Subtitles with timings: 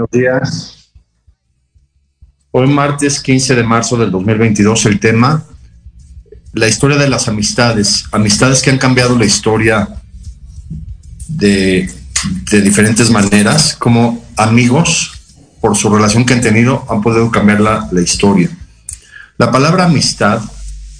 [0.00, 0.92] Buenos días.
[2.52, 5.44] Hoy martes 15 de marzo del 2022 el tema,
[6.54, 9.90] la historia de las amistades, amistades que han cambiado la historia
[11.28, 11.92] de,
[12.50, 15.20] de diferentes maneras, como amigos,
[15.60, 18.48] por su relación que han tenido, han podido cambiar la, la historia.
[19.36, 20.40] La palabra amistad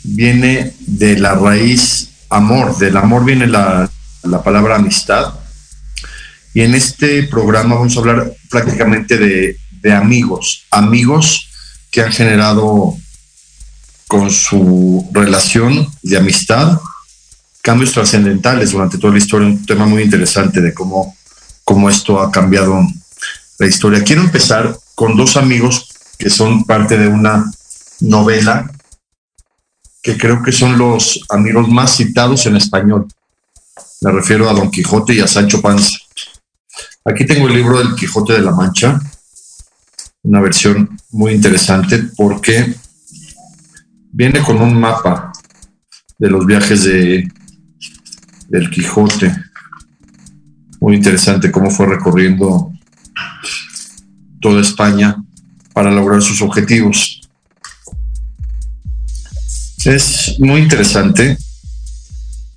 [0.04, 3.88] viene de la raíz amor, del amor viene la,
[4.24, 5.39] la palabra amistad.
[6.54, 9.56] Y en este programa vamos a hablar prácticamente de,
[9.92, 11.48] amigos, amigos
[11.90, 12.96] que han generado
[14.06, 16.80] con su relación de amistad
[17.62, 21.14] cambios trascendentales durante toda la historia, un tema muy interesante de cómo,
[21.64, 22.80] cómo esto ha cambiado
[23.58, 24.02] la historia.
[24.02, 25.88] Quiero empezar con dos amigos
[26.18, 27.50] que son parte de una
[28.00, 28.70] novela
[30.02, 33.06] que creo que son los amigos más citados en español.
[34.00, 35.98] Me refiero a Don Quijote y a Sancho Panza.
[37.04, 39.00] Aquí tengo el libro del Quijote de la Mancha,
[40.22, 42.74] una versión muy interesante porque
[44.12, 45.32] viene con un mapa
[46.18, 47.28] de los viajes de
[48.50, 49.34] del Quijote.
[50.80, 52.72] Muy interesante cómo fue recorriendo
[54.40, 55.16] toda España
[55.72, 57.20] para lograr sus objetivos.
[59.84, 61.38] Es muy interesante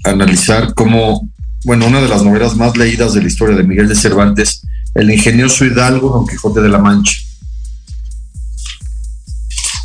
[0.04, 1.30] analizar cómo,
[1.64, 4.64] bueno, una de las novelas más leídas de la historia de Miguel de Cervantes,
[4.94, 7.18] El ingenioso hidalgo Don Quijote de la Mancha.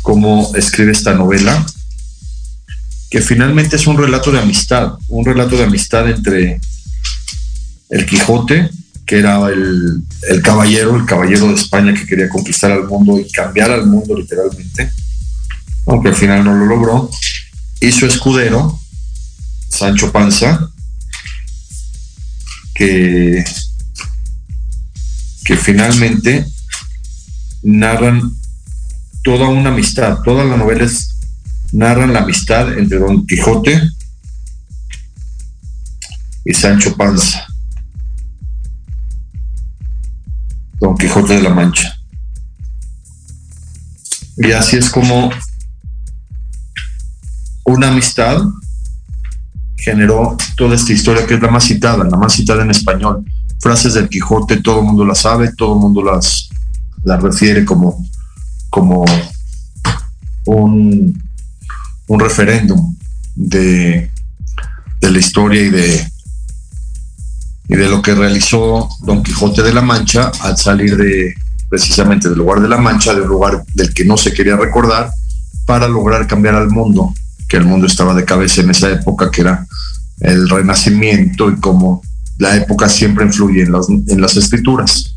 [0.01, 1.65] Cómo escribe esta novela,
[3.09, 6.59] que finalmente es un relato de amistad, un relato de amistad entre
[7.89, 8.69] el Quijote,
[9.05, 13.31] que era el, el, caballero, el caballero de España que quería conquistar al mundo y
[13.31, 14.91] cambiar al mundo literalmente,
[15.87, 17.09] aunque al final no lo logró,
[17.79, 18.79] y su escudero,
[19.69, 20.68] Sancho Panza,
[22.79, 23.43] que,
[25.43, 26.45] que finalmente
[27.61, 28.21] narran
[29.21, 31.13] toda una amistad, toda la novela es
[31.73, 33.81] narran la amistad entre Don Quijote
[36.45, 37.45] y Sancho Panza,
[40.79, 41.99] Don Quijote de la Mancha.
[44.37, 45.29] Y así es como
[47.65, 48.41] una amistad
[49.79, 53.23] generó toda esta historia que es la más citada, la más citada en español.
[53.59, 56.49] Frases del Quijote, todo el mundo las sabe, todo el mundo las,
[57.03, 58.05] las refiere como,
[58.69, 59.05] como
[60.45, 61.21] un,
[62.07, 62.95] un referéndum
[63.35, 64.09] de,
[65.01, 66.11] de, la historia y de,
[67.67, 71.33] y de lo que realizó Don Quijote de la Mancha al salir de
[71.69, 75.11] precisamente del lugar de la Mancha, de un lugar del que no se quería recordar,
[75.65, 77.13] para lograr cambiar al mundo,
[77.49, 79.67] que el mundo estaba de cabeza en esa época, que era
[80.21, 82.01] el renacimiento y como
[82.37, 85.15] la época siempre influye en las, en las escrituras.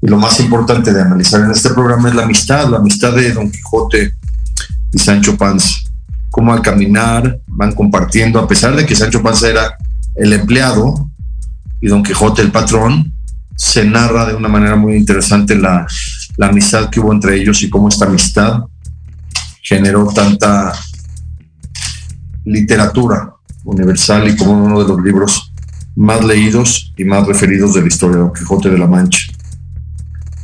[0.00, 3.32] Y lo más importante de analizar en este programa es la amistad, la amistad de
[3.32, 4.12] Don Quijote
[4.92, 5.80] y Sancho Panza
[6.30, 9.76] cómo al caminar van compartiendo, a pesar de que Sancho Panza era
[10.14, 11.10] el empleado
[11.80, 13.12] y Don Quijote el patrón,
[13.56, 15.86] se narra de una manera muy interesante la,
[16.36, 18.60] la amistad que hubo entre ellos y cómo esta amistad
[19.60, 20.72] generó tanta
[22.44, 23.34] literatura
[23.64, 25.52] universal y como uno de los libros
[25.96, 29.32] más leídos y más referidos de la historia de Don Quijote de la Mancha,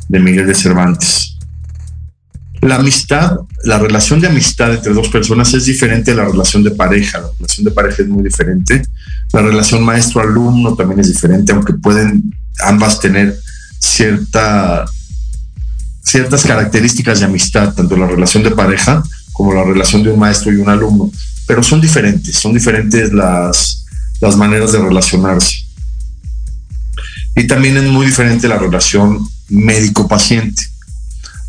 [0.07, 1.37] de Miguel de Cervantes.
[2.61, 6.71] La amistad, la relación de amistad entre dos personas es diferente a la relación de
[6.71, 7.19] pareja.
[7.19, 8.83] La relación de pareja es muy diferente.
[9.31, 12.33] La relación maestro-alumno también es diferente, aunque pueden
[12.63, 13.39] ambas tener
[13.79, 14.85] cierta,
[16.01, 19.03] ciertas características de amistad, tanto la relación de pareja
[19.33, 21.11] como la relación de un maestro y un alumno.
[21.47, 23.85] Pero son diferentes, son diferentes las,
[24.21, 25.65] las maneras de relacionarse.
[27.35, 30.77] Y también es muy diferente la relación médico-paciente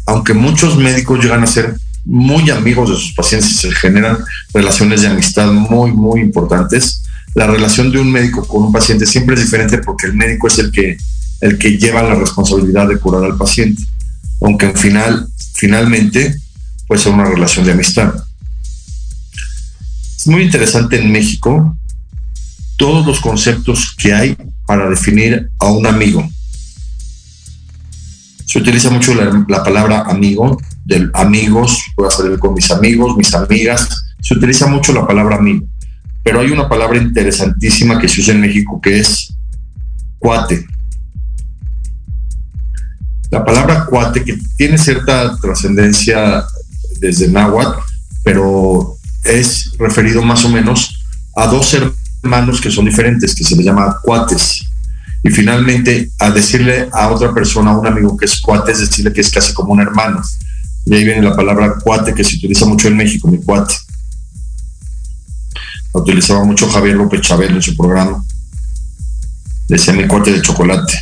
[0.09, 4.17] aunque muchos médicos llegan a ser muy amigos de sus pacientes y se generan
[4.55, 7.03] relaciones de amistad muy, muy importantes,
[7.35, 10.59] la relación de un médico con un paciente siempre es diferente porque el médico es
[10.61, 10.97] el que,
[11.43, 13.83] el que lleva la responsabilidad de curar al paciente,
[14.41, 16.35] aunque al final, finalmente
[16.87, 18.15] puede ser una relación de amistad.
[20.19, 21.79] Es muy interesante en México
[22.77, 24.37] todos los conceptos que hay
[24.67, 26.29] para definir a un amigo.
[28.45, 33.89] Se utiliza mucho la, palabra amigo, del amigos, puedo salir con mis amigos, mis amigas,
[34.21, 35.65] se utiliza mucho la palabra amigo,
[36.25, 39.33] pero hay una palabra interesantísima que se usa en México que es
[40.19, 40.67] cuate.
[43.31, 46.45] La palabra cuate, que tiene cierta trascendencia
[47.01, 47.79] desde náhuatl,
[48.25, 51.05] pero es referido más o menos
[51.37, 54.65] a dos hermanos que son diferentes, que se les llama cuates.
[55.23, 59.13] Y finalmente, a decirle a otra persona, a un amigo que es cuate, es decirle
[59.13, 60.23] que es casi como un hermano.
[60.85, 63.75] Y ahí viene la palabra cuate que se utiliza mucho en México, mi cuate.
[65.93, 68.25] La utilizaba mucho Javier López Chabelo en su programa.
[69.69, 70.99] Decía mi cuate de chocolate.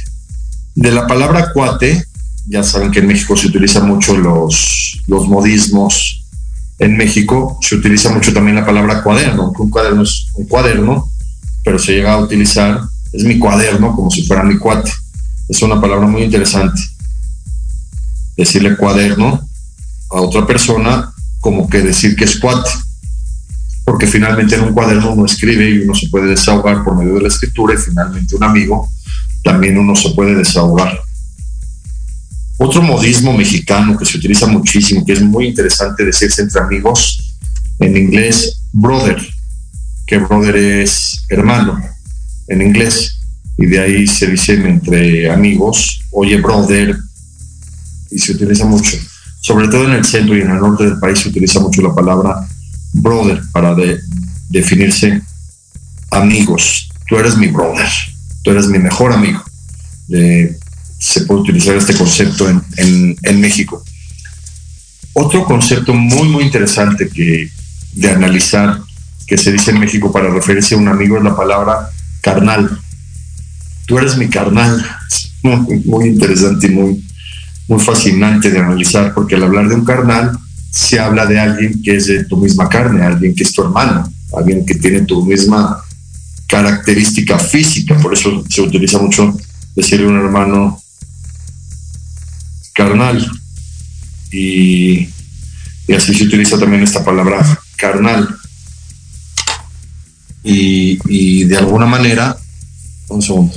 [0.74, 2.04] De la palabra cuate,
[2.46, 6.25] ya saben que en México se utilizan mucho los, los modismos.
[6.78, 11.10] En México se utiliza mucho también la palabra cuaderno, un cuaderno es un cuaderno,
[11.64, 12.80] pero se llega a utilizar,
[13.12, 14.92] es mi cuaderno como si fuera mi cuate.
[15.48, 16.80] Es una palabra muy interesante.
[18.36, 19.48] Decirle cuaderno
[20.10, 22.70] a otra persona como que decir que es cuate.
[23.84, 27.22] Porque finalmente en un cuaderno uno escribe y uno se puede desahogar por medio de
[27.22, 28.90] la escritura y finalmente un amigo
[29.42, 31.05] también uno se puede desahogar.
[32.58, 37.36] Otro modismo mexicano que se utiliza muchísimo, que es muy interesante decirse entre amigos,
[37.78, 39.16] en inglés, brother,
[40.06, 41.78] que brother es hermano
[42.48, 43.18] en inglés,
[43.58, 46.96] y de ahí se dice entre amigos, oye brother,
[48.10, 48.96] y se utiliza mucho.
[49.40, 51.94] Sobre todo en el centro y en el norte del país se utiliza mucho la
[51.94, 52.46] palabra
[52.92, 53.76] brother para
[54.48, 55.20] definirse
[56.10, 56.88] amigos.
[57.08, 57.88] Tú eres mi brother,
[58.42, 59.42] tú eres mi mejor amigo
[61.06, 63.84] se puede utilizar este concepto en, México.
[65.12, 67.48] Otro concepto muy, muy interesante que,
[67.92, 68.80] de analizar
[69.24, 72.80] que se dice en México para referirse a un amigo es la palabra carnal.
[73.86, 74.84] Tú eres mi carnal.
[75.44, 77.04] muy, muy interesante y muy,
[77.68, 80.36] muy fascinante de analizar, porque al hablar de un carnal
[80.72, 84.12] se habla de alguien que es de tu misma carne, alguien que es tu hermano,
[84.36, 85.84] alguien que tiene tu misma
[86.48, 87.96] característica física.
[87.96, 89.36] Por eso se utiliza mucho
[89.76, 90.82] decirle a un hermano
[92.76, 93.26] carnal.
[94.30, 95.08] Y,
[95.96, 98.36] así se utiliza también esta palabra carnal.
[100.44, 102.36] Y, y de alguna manera,
[103.08, 103.54] un segundo.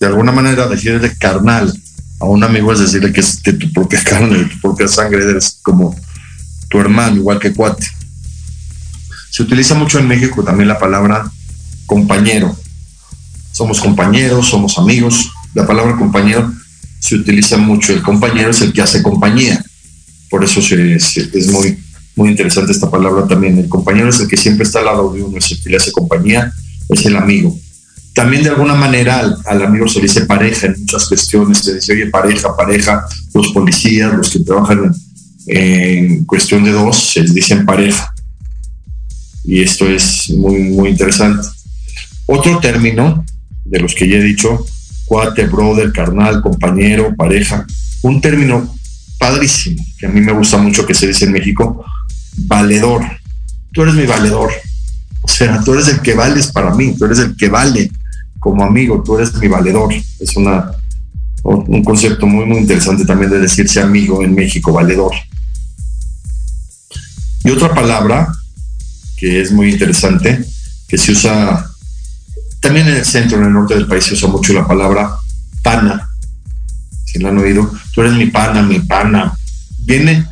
[0.00, 1.72] De alguna manera decirle carnal
[2.20, 5.24] a un amigo es decirle que es de tu propia carne, de tu propia sangre,
[5.24, 5.94] eres como
[6.74, 7.86] tu hermano, igual que cuate.
[9.30, 11.30] Se utiliza mucho en México también la palabra
[11.86, 12.56] compañero.
[13.52, 15.30] Somos compañeros, somos amigos.
[15.54, 16.52] La palabra compañero
[16.98, 17.92] se utiliza mucho.
[17.92, 19.64] El compañero es el que hace compañía.
[20.28, 21.78] Por eso es muy,
[22.16, 23.56] muy interesante esta palabra también.
[23.56, 25.76] El compañero es el que siempre está al lado de uno, es el que le
[25.76, 26.52] hace compañía,
[26.88, 27.56] es el amigo.
[28.14, 31.92] También de alguna manera al, amigo se le dice pareja en muchas cuestiones, se dice,
[31.92, 35.13] oye, pareja, pareja, los policías, los que trabajan en,
[35.46, 38.12] en cuestión de dos se dicen pareja.
[39.44, 41.46] Y esto es muy, muy interesante.
[42.26, 43.24] Otro término
[43.64, 44.64] de los que ya he dicho,
[45.04, 47.66] cuate, brother, carnal, compañero, pareja,
[48.02, 48.74] un término
[49.18, 51.84] padrísimo, que a mí me gusta mucho que se dice en México,
[52.36, 53.02] valedor.
[53.72, 54.50] Tú eres mi valedor.
[55.22, 57.90] O sea, tú eres el que vales para mí, tú eres el que vale
[58.38, 59.94] como amigo, tú eres mi valedor.
[60.20, 60.70] Es una,
[61.42, 65.12] un concepto muy, muy interesante también de decirse amigo en México, valedor.
[67.44, 68.32] Y otra palabra
[69.16, 70.44] que es muy interesante,
[70.88, 71.70] que se usa
[72.60, 75.14] también en el centro, en el norte del país, se usa mucho la palabra
[75.62, 76.08] pana.
[77.04, 79.36] Si la han oído, tú eres mi pana, mi pana.
[79.80, 80.26] Viene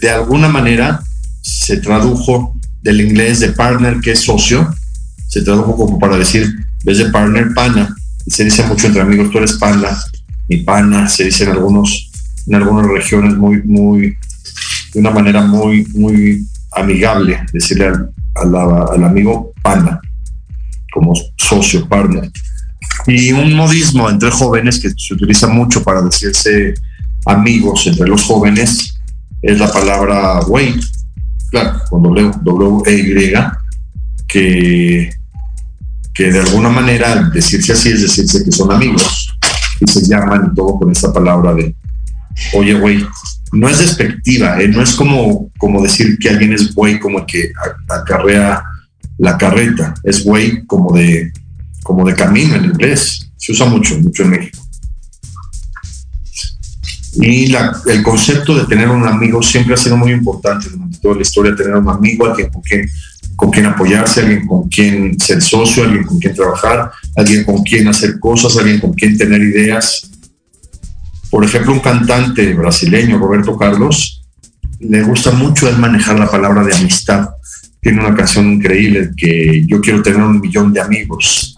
[0.00, 1.00] de alguna manera,
[1.40, 4.74] se tradujo del inglés de partner, que es socio,
[5.28, 6.52] se tradujo como para decir,
[6.84, 7.94] vez de partner, pana.
[8.26, 9.96] se dice mucho entre amigos, tú eres pana,
[10.48, 12.10] mi pana, se dice en algunos,
[12.46, 14.16] en algunas regiones muy, muy,
[14.92, 17.92] de una manera muy, muy amigable, decirle
[18.34, 20.00] al, amigo pana,
[20.92, 22.30] como socio, partner.
[23.06, 26.74] Y un modismo entre jóvenes que se utiliza mucho para decirse
[27.24, 28.98] amigos entre los jóvenes
[29.40, 30.74] es la palabra güey,
[31.50, 33.32] claro, con W, W Y,
[34.28, 35.10] que,
[36.14, 39.36] que de alguna manera decirse así es decirse que son amigos.
[39.80, 41.74] y se llaman todo con esta palabra de,
[42.54, 43.04] oye, güey,
[43.52, 44.68] no es despectiva, ¿eh?
[44.68, 47.52] no es como, como decir que alguien es güey como que
[47.88, 48.62] acarrea
[49.18, 51.32] la carreta, es güey como de,
[51.82, 54.58] como de camino en inglés, se usa mucho, mucho en México.
[57.14, 61.22] Y el concepto de tener un amigo siempre ha sido muy importante durante toda la
[61.22, 62.88] historia, tener un amigo, alguien con quien,
[63.36, 67.86] con quien apoyarse, alguien con quien ser socio, alguien con quien trabajar, alguien con quien
[67.88, 70.10] hacer cosas, alguien con quien tener ideas.
[71.32, 74.22] Por ejemplo, un cantante brasileño, Roberto Carlos,
[74.80, 77.30] le gusta mucho el manejar la palabra de amistad.
[77.80, 81.56] Tiene una canción increíble que yo quiero tener un millón de amigos,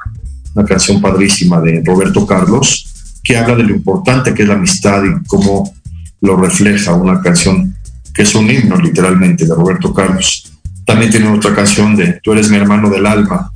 [0.54, 5.02] una canción padrísima de Roberto Carlos que habla de lo importante que es la amistad
[5.02, 5.75] y cómo
[6.21, 7.75] lo refleja una canción
[8.14, 10.52] que es un himno literalmente de Roberto Carlos.
[10.87, 13.50] También tiene otra canción de Tú eres mi hermano del alma.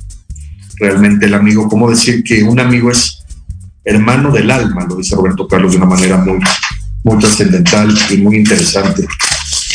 [0.75, 3.18] Realmente el amigo, ¿cómo decir que un amigo es
[3.83, 4.85] hermano del alma?
[4.85, 6.39] Lo dice Roberto Carlos de una manera muy,
[7.03, 9.07] muy trascendental y muy interesante.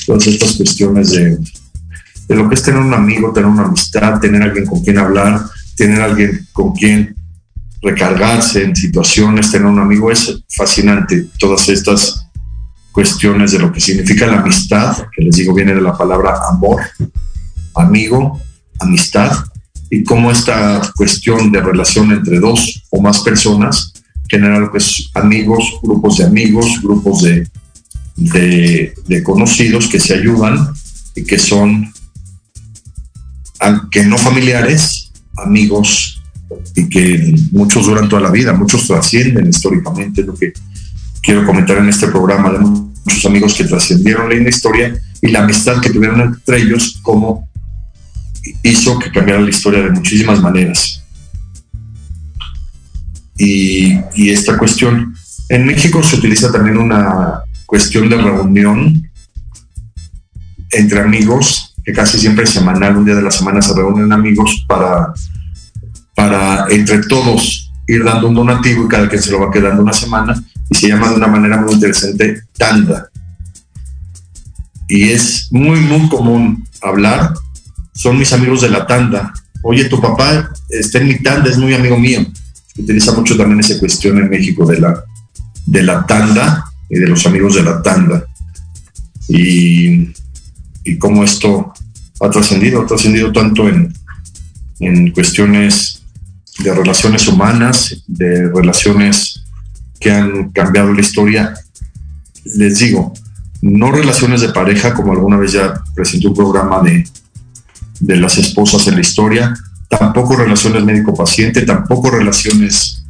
[0.07, 1.39] Todas estas cuestiones de,
[2.29, 5.41] de lo que es tener un amigo, tener una amistad, tener alguien con quien hablar,
[5.77, 7.15] tener alguien con quien
[7.83, 11.27] recargarse en situaciones, tener un amigo, es fascinante.
[11.39, 12.27] Todas estas
[12.93, 16.81] cuestiones de lo que significa la amistad, que les digo viene de la palabra amor,
[17.75, 18.41] amigo,
[18.81, 19.37] amistad,
[19.91, 23.93] y cómo esta cuestión de relación entre dos o más personas
[24.29, 27.49] genera lo que es amigos, grupos de amigos, grupos de,
[28.17, 30.73] de, de conocidos que se ayudan
[31.15, 31.93] y que son,
[33.61, 36.23] aunque no familiares, amigos
[36.75, 40.53] y que muchos duran toda la vida, muchos trascienden históricamente, lo que
[41.23, 45.81] quiero comentar en este programa, de muchos amigos que trascendieron la historia y la amistad
[45.81, 47.49] que tuvieron entre ellos, como
[48.63, 51.04] hizo que cambiara la historia de muchísimas maneras.
[53.37, 55.15] Y, esta cuestión,
[55.49, 59.11] en México se utiliza también una cuestión de reunión
[60.71, 64.65] entre amigos, que casi siempre es semanal, un día de la semana se reúnen amigos
[64.67, 65.13] para
[66.15, 69.93] para entre todos ir dando un donativo y cada quien se lo va quedando una
[69.93, 70.35] semana
[70.71, 73.09] y se llama de una manera muy interesante tanda.
[74.89, 77.35] Y es muy, muy común hablar,
[77.95, 79.33] son mis amigos de la tanda.
[79.63, 82.21] Oye, tu papá está en mi tanda, es muy amigo mío.
[82.77, 85.05] Utiliza mucho también esa cuestión en México de la,
[85.67, 88.25] de la tanda y de los amigos de la tanda.
[89.29, 90.13] Y,
[90.85, 91.73] y cómo esto
[92.21, 93.95] ha trascendido, ha trascendido tanto en,
[94.81, 96.03] en cuestiones
[96.59, 99.45] de relaciones humanas, de relaciones
[99.99, 101.55] que han cambiado la historia.
[102.45, 103.15] Les digo,
[103.63, 107.09] no relaciones de pareja, como alguna vez ya presenté un programa de,
[108.01, 109.55] de las esposas en la historia,
[109.99, 113.05] tampoco relaciones médico-paciente, tampoco relaciones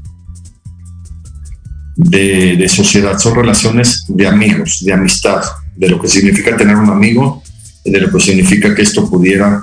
[1.97, 5.43] de, de, sociedad, son relaciones de amigos, de amistad,
[5.77, 7.43] de lo que significa tener un amigo
[7.85, 9.63] y de lo que significa que esto pudiera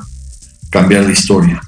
[0.70, 1.62] cambiar la historia.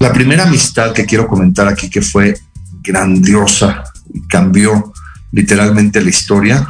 [0.00, 2.38] La primera amistad que quiero comentar aquí que fue
[2.82, 4.92] grandiosa y cambió
[5.32, 6.68] literalmente la historia,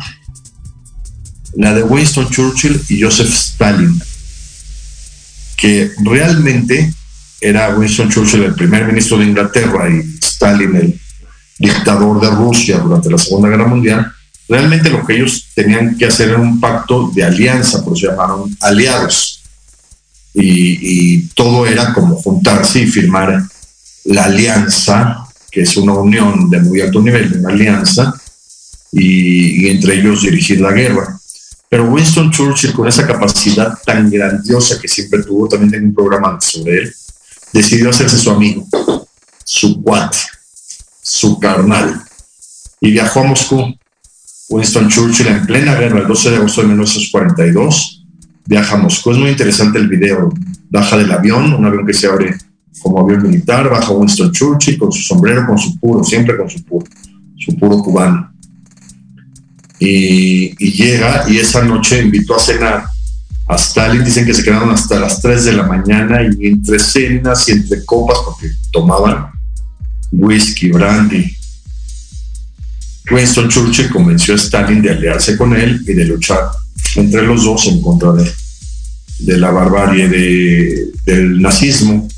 [1.56, 4.00] la de Winston Churchill y Joseph Stalin,
[5.56, 6.92] que realmente
[7.44, 11.00] era Winston Churchill el primer ministro de Inglaterra y Stalin el
[11.58, 14.12] dictador de Rusia durante la Segunda Guerra Mundial,
[14.48, 18.56] realmente lo que ellos tenían que hacer era un pacto de alianza, por eso llamaron
[18.60, 19.42] aliados
[20.32, 23.42] y, todo era como juntarse y firmar
[24.04, 28.14] la alianza, que es una unión de muy alto nivel, una alianza,
[28.90, 31.18] y, entre ellos dirigir la guerra.
[31.68, 36.40] Pero Winston Churchill, con esa capacidad tan grandiosa que siempre tuvo, también tengo un programa
[36.40, 36.94] sobre él,
[37.54, 38.66] decidió hacerse su amigo,
[39.44, 40.18] su cuate,
[41.00, 42.02] su carnal,
[42.80, 43.74] y viajó a Moscú.
[44.50, 48.04] Winston Churchill en plena guerra, el 12 de agosto de 1942,
[48.44, 49.12] viaja a Moscú.
[49.12, 50.32] Es muy interesante el video.
[50.68, 52.36] Baja del avión, un avión que se abre
[52.82, 56.62] como avión militar, baja Winston Churchill con su sombrero, con su puro, siempre con su
[56.64, 56.86] puro,
[57.38, 58.32] su puro cubano.
[59.78, 62.84] Y, llega y esa noche invitó a cenar
[63.46, 67.48] a Stalin, dicen que se quedaron hasta las 3 de la mañana y entre cenas
[67.48, 69.26] y entre copas, porque tomaban
[70.12, 71.36] whisky, brandy.
[73.10, 76.40] Winston Churchill convenció a Stalin de aliarse con él y de luchar
[76.96, 78.32] entre los dos en contra de,
[79.18, 82.08] de la barbarie de, del nazismo.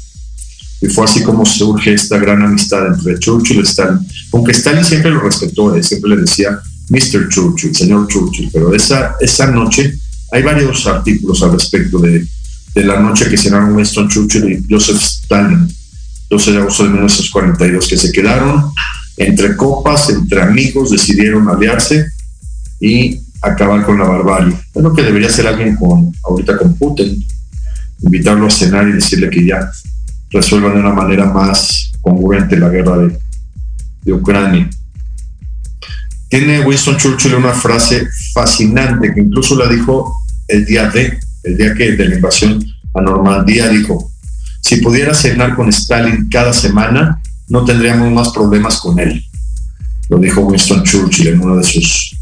[0.81, 3.99] Y fue así como surge esta gran amistad entre Churchill y Stalin.
[4.33, 7.29] Aunque Stalin siempre lo respetó, siempre le decía Mr.
[7.31, 9.99] Churchill, señor Churchill, pero esa, esa noche
[10.33, 12.27] hay varios artículos al respecto de,
[12.75, 15.67] la noche que cenaron Winston Churchill y Joseph Stalin,
[16.29, 18.71] 12 de agosto de 1942, que se quedaron
[19.17, 22.07] entre copas, entre amigos, decidieron aliarse
[22.81, 24.55] y acabar con la barbarie.
[24.75, 27.25] Lo que debería hacer alguien con ahorita con Putin,
[28.03, 29.71] invitarlo a cenar y decirle que ya
[30.31, 33.09] resuelvan de una manera más congruente la guerra
[34.03, 34.69] de Ucrania.
[36.29, 40.15] Tiene Winston Churchill una frase fascinante que incluso la dijo
[40.49, 42.65] el día de, el día que de la invasión
[42.95, 44.11] a Normandía, dijo,
[44.61, 49.25] si pudiera cenar con Stalin cada semana, no tendríamos más problemas con él.
[50.09, 52.17] Lo dijo Winston Churchill en una de sus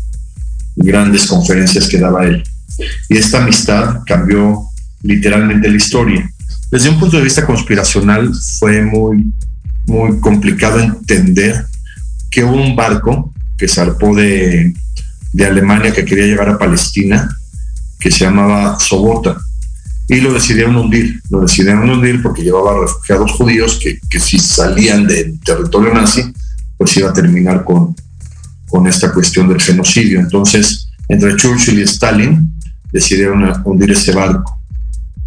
[0.76, 2.42] grandes conferencias que daba él.
[3.08, 4.64] Y esta amistad cambió
[5.02, 6.30] literalmente la historia.
[6.70, 9.32] Desde un punto de vista conspiracional fue muy,
[9.86, 11.64] muy complicado entender
[12.30, 14.74] que hubo un barco que zarpó de,
[15.32, 17.36] de Alemania que quería llegar a Palestina,
[17.98, 19.36] que se llamaba Sobota,
[20.08, 21.20] y lo decidieron hundir.
[21.30, 26.22] Lo decidieron hundir porque llevaba refugiados judíos que, que si salían del territorio nazi,
[26.76, 27.94] pues iba a terminar con,
[28.68, 30.20] con esta cuestión del genocidio.
[30.20, 32.52] Entonces, entre Churchill y Stalin
[32.92, 34.60] decidieron hundir ese barco,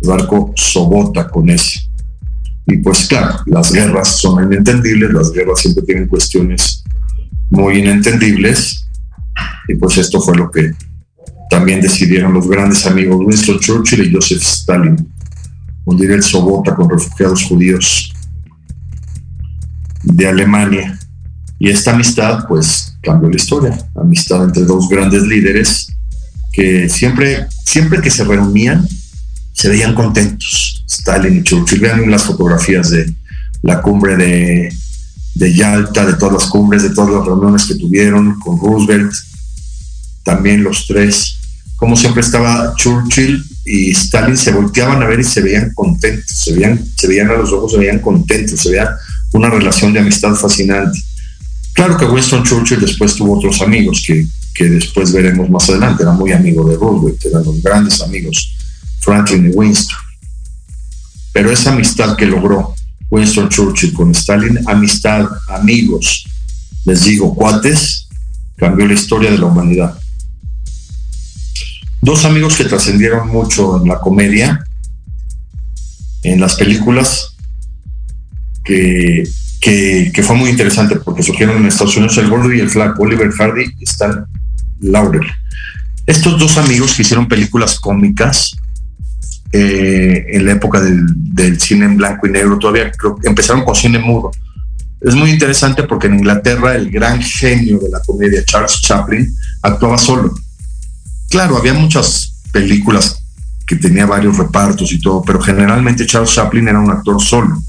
[0.01, 1.79] el barco Sobota con ese.
[2.65, 6.83] Y pues claro, las guerras son inentendibles, las guerras siempre tienen cuestiones
[7.49, 8.87] muy inentendibles,
[9.67, 10.71] y pues esto fue lo que
[11.49, 15.07] también decidieron los grandes amigos Winston Churchill y Joseph Stalin
[15.85, 18.13] hundir el Sobota con refugiados judíos
[20.03, 20.99] de Alemania.
[21.59, 23.77] Y esta amistad, pues, cambió la historia.
[23.95, 25.87] Amistad entre dos grandes líderes
[26.51, 28.85] que siempre, siempre que se reunían,
[29.53, 30.83] se veían contentos.
[30.87, 31.79] Stalin y Churchill.
[31.79, 33.13] Vean las fotografías de
[33.61, 34.73] la cumbre de,
[35.37, 39.13] de Yalta, de todas las cumbres, de todas las reuniones que tuvieron con Roosevelt.
[40.23, 41.37] También los tres
[41.77, 46.53] como siempre estaba Churchill y Stalin se volteaban a ver y se veían contentos, se
[46.53, 48.97] veían, se veían a los ojos, se veían contentos, se veía
[49.33, 50.99] una relación de amistad fascinante.
[51.73, 56.13] Claro que Winston Churchill después tuvo otros amigos que, que después veremos más adelante, era
[56.13, 58.55] muy amigo de Roosevelt, eran los grandes amigos,
[59.01, 59.97] Franklin y Winston.
[61.31, 62.73] Pero esa amistad que logró
[63.09, 66.25] Winston Churchill con Stalin, amistad, amigos,
[66.85, 68.07] les digo, cuates,
[68.55, 69.97] cambió la historia de la humanidad
[72.07, 74.63] dos amigos que trascendieron mucho en la comedia,
[76.23, 77.35] en las películas,
[78.63, 79.23] que,
[79.61, 83.29] que, fue muy interesante porque surgieron en Estados Unidos el gordo y el flaco, Oliver
[83.31, 84.25] Hardy y Stan
[84.79, 85.27] Laurel.
[86.05, 88.55] Estos dos amigos que hicieron películas cómicas
[89.51, 92.91] eh, en la época del, cine en blanco y negro, todavía
[93.23, 94.31] empezaron con cine mudo.
[94.99, 99.31] Es muy interesante porque en Inglaterra el gran genio de la comedia, Charles Chaplin,
[99.61, 100.33] actuaba solo
[101.29, 103.23] claro, había muchas películas
[103.65, 107.61] que tenía varios repartos y todo, pero generalmente Charles Chaplin era un actor solo,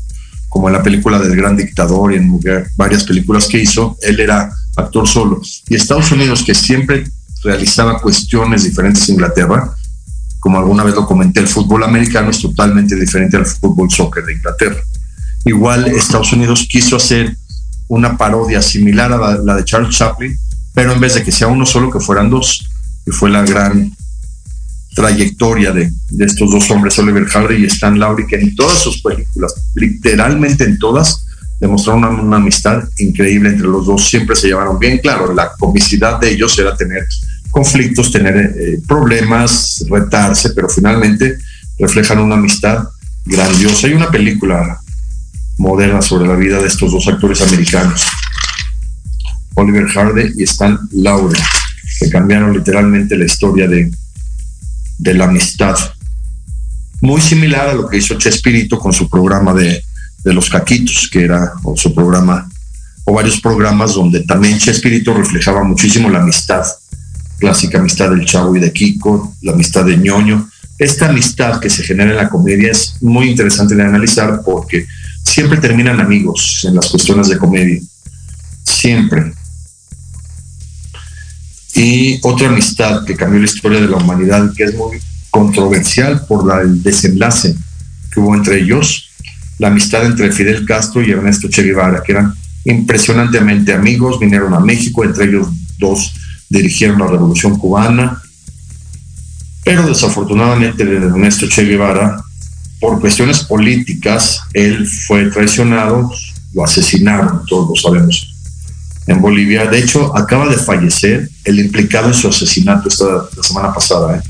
[0.49, 2.41] como en la película del Gran Dictador y en
[2.77, 5.41] varias películas que hizo, él era actor solo.
[5.69, 7.05] Y Estados Unidos, que siempre
[7.43, 9.75] realizaba cuestiones diferentes a Inglaterra,
[10.49, 14.33] como alguna vez lo comenté, el fútbol americano es totalmente diferente al fútbol soccer de
[14.33, 14.81] Inglaterra.
[15.45, 17.37] Igual Estados Unidos quiso hacer
[17.89, 20.35] una parodia similar a la de Charles Chaplin,
[20.73, 22.67] pero en vez de que sea uno solo, que fueran dos
[37.59, 41.39] conflictos, tener eh, problemas, retarse, pero finalmente
[41.77, 42.85] reflejan una amistad
[43.25, 43.89] grandiosa.
[43.89, 44.79] Hay una película
[45.57, 48.07] moderna sobre la vida de estos dos actores americanos,
[49.57, 51.41] Oliver Hardy y Stan Lowry
[51.99, 53.91] que cambiaron literalmente la historia de,
[54.99, 55.77] de la amistad.
[57.01, 59.83] Muy similar a lo que hizo Chespirito con su programa de,
[60.23, 62.49] de los caquitos, que era su programa,
[63.03, 66.65] o varios programas donde también Chespirito reflejaba muchísimo la amistad,
[67.39, 70.51] clásica amistad del Chavo y de Kiko, la amistad de ñoño.
[70.79, 74.87] Esta amistad que se genera en la comedia es muy interesante de analizar porque
[75.25, 77.81] siempre terminan amigos en las cuestiones de comedia.
[78.65, 79.33] Siempre.
[81.75, 84.99] Y otra amistad que cambió la historia de la humanidad, que es muy
[85.31, 87.55] controversial por el desenlace
[88.13, 89.11] que hubo entre ellos,
[89.59, 94.61] la amistad entre Fidel Castro y Ernesto Che Guevara, que eran impresionantemente amigos, vinieron a
[94.61, 95.49] México, entre ellos
[95.79, 96.13] dos
[96.49, 98.23] dirigieron la revolución cubana,
[99.65, 102.23] pero desafortunadamente Ernesto Che Guevara,
[102.81, 106.11] por cuestiones políticas, él fue traicionado,
[106.55, 108.35] lo asesinaron, todos lo sabemos
[109.07, 109.67] en Bolivia.
[109.67, 114.23] De hecho, acaba de fallecer el implicado en su asesinato esta la semana pasada, ¿eh?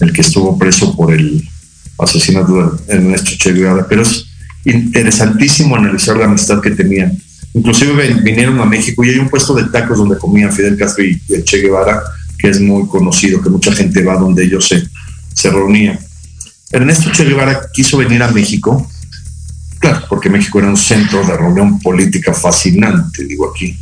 [0.00, 1.46] el que estuvo preso por el
[1.98, 3.86] asesinato de Ernesto Che Guevara.
[3.88, 4.26] Pero es
[4.64, 7.20] interesantísimo analizar la amistad que tenían
[7.52, 11.20] Inclusive vinieron a México y hay un puesto de tacos donde comían Fidel Castro y
[11.44, 12.00] Che Guevara,
[12.38, 14.88] que es muy conocido, que mucha gente va donde ellos se,
[15.34, 15.98] se reunían.
[16.70, 18.88] Ernesto Che Guevara quiso venir a México,
[19.80, 23.76] claro, porque México era un centro de reunión política fascinante, digo aquí.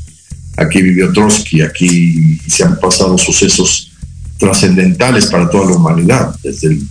[0.56, 3.92] Aquí vivió Trotsky, aquí se han pasado sucesos
[4.38, 6.88] trascendentales para toda la humanidad, desde el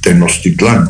[0.00, 0.88] Tenochtitlán.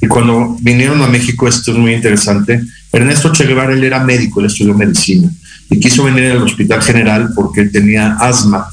[0.00, 2.62] Y cuando vinieron a México, esto es muy interesante,
[2.92, 5.30] Ernesto Che Guevara, era médico, él estudió medicina
[5.70, 8.68] y quiso venir al Hospital General porque él tenía asma.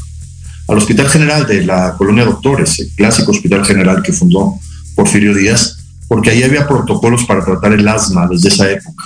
[0.67, 4.56] Al Hospital General de la Colonia Doctores, el clásico Hospital General que fundó
[4.95, 9.04] Porfirio Díaz, porque ahí había protocolos para tratar el asma desde esa época,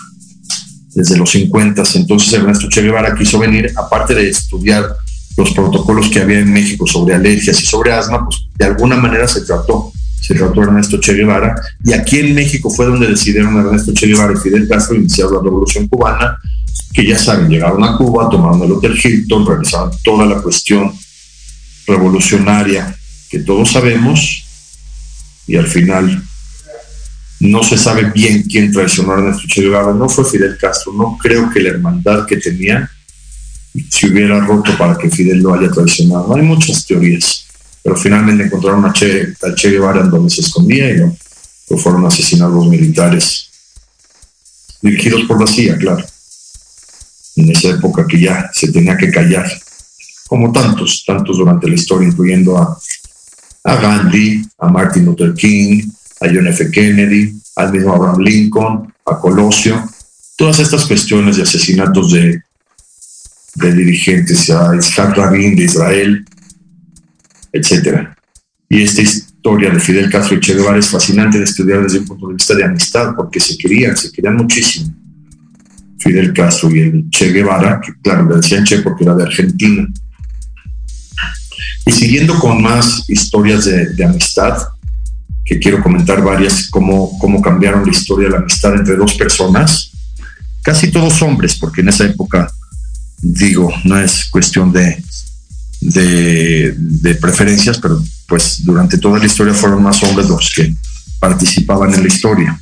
[0.94, 1.84] desde los 50.
[1.96, 4.86] Entonces Ernesto Che Guevara quiso venir, aparte de estudiar
[5.36, 9.28] los protocolos que había en México sobre alergias y sobre asma, pues de alguna manera
[9.28, 13.94] se trató se trató Ernesto Che Guevara, y aquí en México fue donde decidieron Ernesto
[13.94, 16.38] Che Guevara y Fidel Castro iniciar la revolución cubana,
[16.94, 20.92] que ya saben, llegaron a Cuba, tomaron el Hotel Hilton, realizaron toda la cuestión
[21.88, 22.96] revolucionaria
[23.30, 24.46] que todos sabemos,
[25.48, 26.24] y al final
[27.40, 31.18] no se sabe bien quién traicionó a Ernesto Che Guevara, no fue Fidel Castro, no
[31.18, 32.90] creo que la hermandad que tenía
[33.90, 36.36] se hubiera roto para que Fidel lo haya traicionado.
[36.36, 37.46] Hay muchas teorías
[37.84, 39.36] pero finalmente encontraron a Che,
[39.70, 43.50] Guevara en donde se escondía y lo, fueron asesinados los militares,
[44.82, 46.04] dirigidos por la CIA, claro,
[47.36, 49.50] en esa época que ya se tenía que callar,
[50.28, 52.78] como tantos, tantos durante la historia, incluyendo a,
[53.64, 55.84] a Gandhi, a Martin Luther King,
[56.22, 56.70] a John F.
[56.72, 59.90] Kennedy, al mismo Abraham Lincoln, a Colosio,
[60.36, 62.42] todas estas cuestiones de asesinatos de,
[63.56, 66.26] de dirigentes, a Isaac Rabin de Israel,
[67.52, 68.16] etcétera.
[68.70, 72.06] Y esta historia de Fidel Castro y Che Guevara es fascinante de estudiar desde un
[72.06, 74.94] punto de vista de amistad, porque se querían, se querían muchísimo.
[75.98, 79.88] Fidel Castro y el Che Guevara, que claro, le decían Che porque era de Argentina.
[81.86, 84.56] Y siguiendo con más historias de, amistad,
[85.44, 89.92] que quiero comentar varias, cómo, cómo cambiaron la historia de la amistad entre dos personas,
[90.62, 92.52] casi todos hombres, porque en esa época,
[93.18, 95.04] digo, no es cuestión de,
[95.82, 100.74] de, preferencias, pero pues durante toda la historia fueron más hombres los que
[101.20, 102.60] participaban en la historia.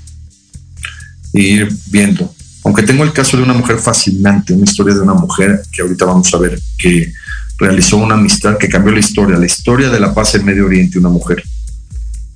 [1.34, 2.34] Y ir viendo.
[2.63, 6.06] Aunque tengo el caso de una mujer fascinante, una historia de una mujer que ahorita
[6.06, 7.13] vamos a ver que
[7.58, 10.99] realizó una amistad que cambió la historia, la historia de la paz en Medio Oriente,
[10.99, 11.43] una mujer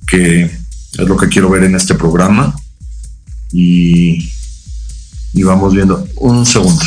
[0.06, 2.54] que es lo que quiero ver en este programa.
[3.52, 4.30] Y,
[5.34, 6.82] y vamos viendo un segundo.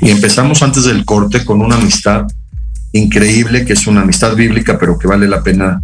[0.00, 2.26] Y empezamos antes del corte con una amistad
[2.92, 5.82] increíble, que es una amistad bíblica, pero que vale la pena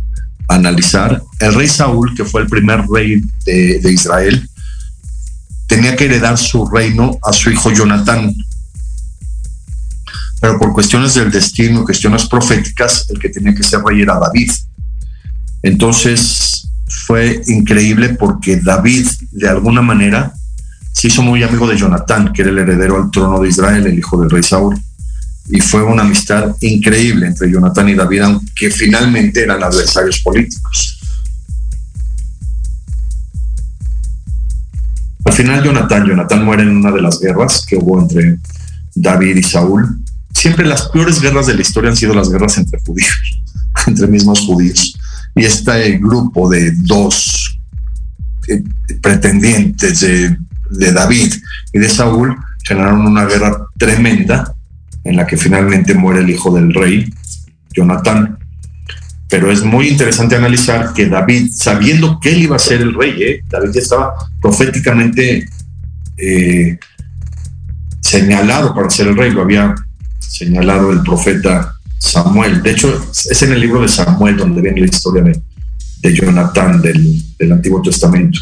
[0.49, 1.23] analizar.
[1.39, 4.49] El rey Saúl, que fue el primer rey de, Israel,
[5.67, 8.35] tenía que heredar su reino a su hijo Jonatán.
[10.41, 14.51] Pero por cuestiones del destino, cuestiones proféticas, el que tenía que ser rey era David.
[15.63, 20.33] Entonces fue increíble porque David, de alguna manera,
[20.97, 23.99] se hizo muy amigo de Jonatán, que era el heredero al trono de Israel, el
[23.99, 24.81] hijo del rey Saúl.
[25.51, 30.99] Y fue una amistad increíble entre Jonatán y David, aunque finalmente eran adversarios políticos.
[35.27, 38.39] Al final Jonatán, Jonatán muere en una de las guerras que hubo entre
[38.95, 39.99] David y Saúl.
[40.33, 43.43] Siempre las peores guerras de la historia han sido las guerras entre judíos,
[43.87, 44.99] entre mismos judíos.
[45.35, 47.59] Y este grupo de dos
[48.49, 48.65] eh,
[49.03, 50.39] pretendientes de
[50.71, 51.33] de David
[51.73, 54.55] y de Saúl generaron una guerra tremenda
[55.05, 57.13] en la que finalmente muere el hijo del rey,
[57.73, 58.39] Jonatán.
[59.29, 63.23] Pero es muy interesante analizar que David, sabiendo que él iba a ser el rey,
[63.23, 63.45] ¿eh?
[63.49, 65.49] David ya estaba proféticamente
[66.17, 66.79] eh,
[68.01, 69.75] señalado para ser el rey, lo había
[70.19, 72.63] señalado el profeta Samuel.
[72.63, 75.41] De hecho, es en el libro de Samuel donde viene la historia de,
[76.01, 78.41] de Jonatán del, del Antiguo Testamento.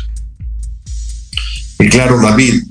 [1.78, 2.62] Y claro, David,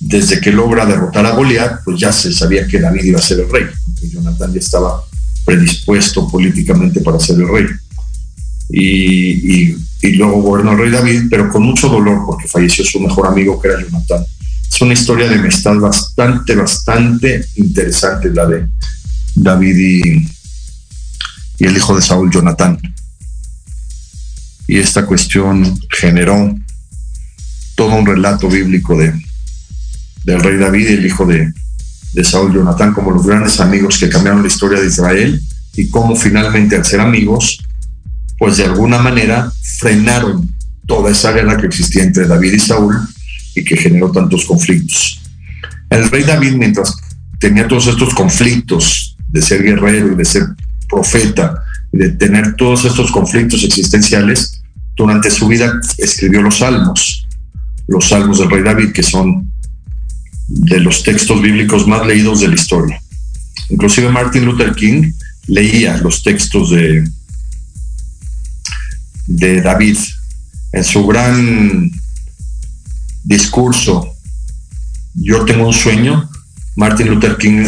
[0.00, 3.40] desde que logra derrotar a Goliat, pues ya se sabía que David iba a ser
[3.40, 3.64] el rey.
[4.02, 5.04] Jonathan ya estaba
[5.44, 7.66] predispuesto políticamente para ser el rey.
[8.70, 9.76] Y,
[10.16, 13.68] luego gobernó el rey David, pero con mucho dolor porque falleció su mejor amigo que
[13.68, 14.24] era Jonathan.
[14.70, 18.68] Es una historia de amistad bastante, bastante interesante la de
[19.34, 20.28] David y,
[21.58, 22.78] y el hijo de Saúl, Jonathan.
[24.66, 26.54] Y esta cuestión generó
[27.78, 29.14] todo un relato bíblico de,
[30.24, 31.52] del rey David y el hijo de,
[32.12, 35.40] de Saúl Jonatán como los grandes amigos que cambiaron la historia de Israel
[35.74, 37.64] y cómo finalmente al ser amigos,
[38.36, 40.52] pues de alguna manera frenaron
[40.86, 42.96] toda esa guerra que existía entre David y Saúl
[43.54, 45.20] y que generó tantos conflictos.
[45.88, 46.96] El rey David, mientras
[47.38, 50.46] tenía todos estos conflictos de ser guerrero y de ser
[50.88, 51.62] profeta
[51.92, 54.62] y de tener todos estos conflictos existenciales,
[54.96, 57.17] durante su vida escribió los salmos,
[57.88, 59.50] los salmos del rey David, que son
[60.46, 63.02] de los textos bíblicos más leídos de la historia.
[63.70, 65.12] Inclusive Martin Luther King
[65.46, 67.08] leía los textos de,
[69.26, 69.96] de David
[70.72, 71.90] en su gran
[73.24, 74.14] discurso
[75.14, 76.30] Yo tengo un sueño,
[76.76, 77.66] Martin Luther King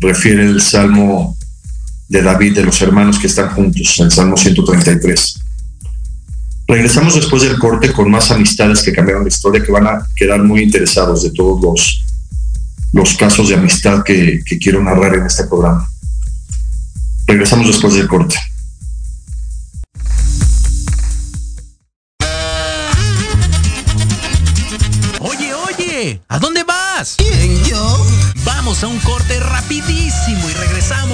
[0.00, 1.36] refiere el Salmo
[2.08, 5.43] de David de los hermanos que están juntos, el Salmo 133.
[6.66, 10.42] Regresamos después del corte con más amistades que cambiaron la historia, que van a quedar
[10.42, 12.04] muy interesados de todos los,
[12.92, 15.86] los casos de amistad que, que quiero narrar en este programa.
[17.26, 18.36] Regresamos después del corte.
[25.20, 27.16] Oye, oye, ¿a dónde vas?
[27.18, 28.06] ¿Quién, yo?
[28.44, 31.13] Vamos a un corte rapidísimo y regresamos.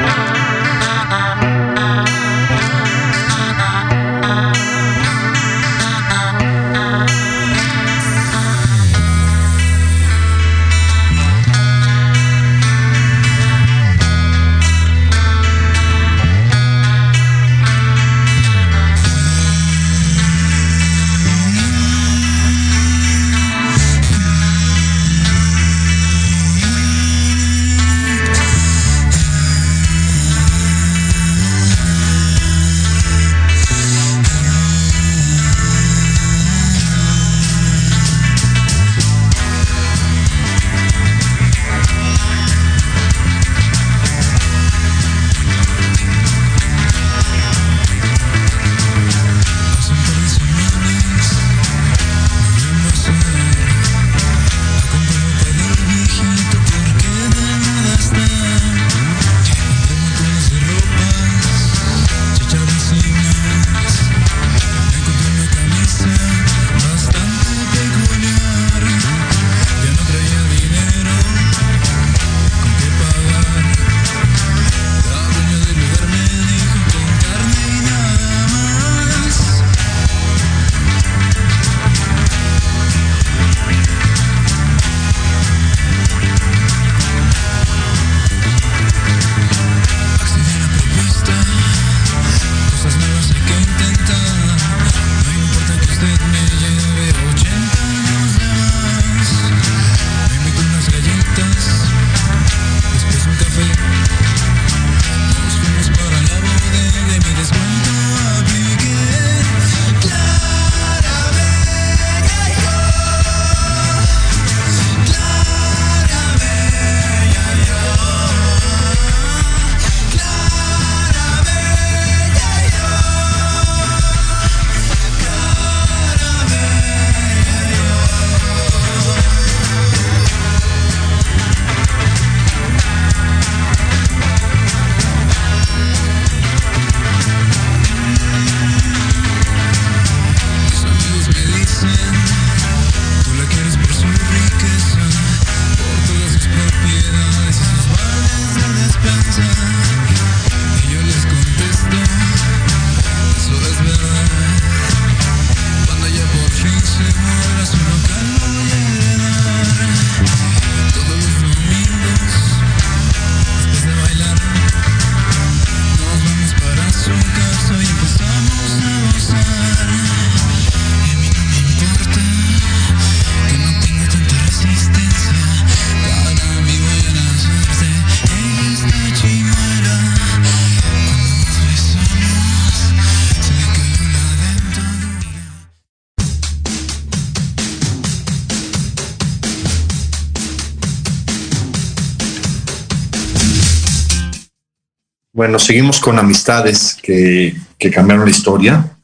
[195.61, 197.55] Seguimos con amistades que,
[197.93, 198.97] cambiaron la historia.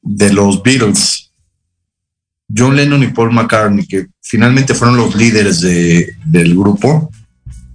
[0.00, 1.32] De los Beatles,
[2.56, 7.10] John Lennon y Paul McCartney, que finalmente fueron los líderes de, del grupo,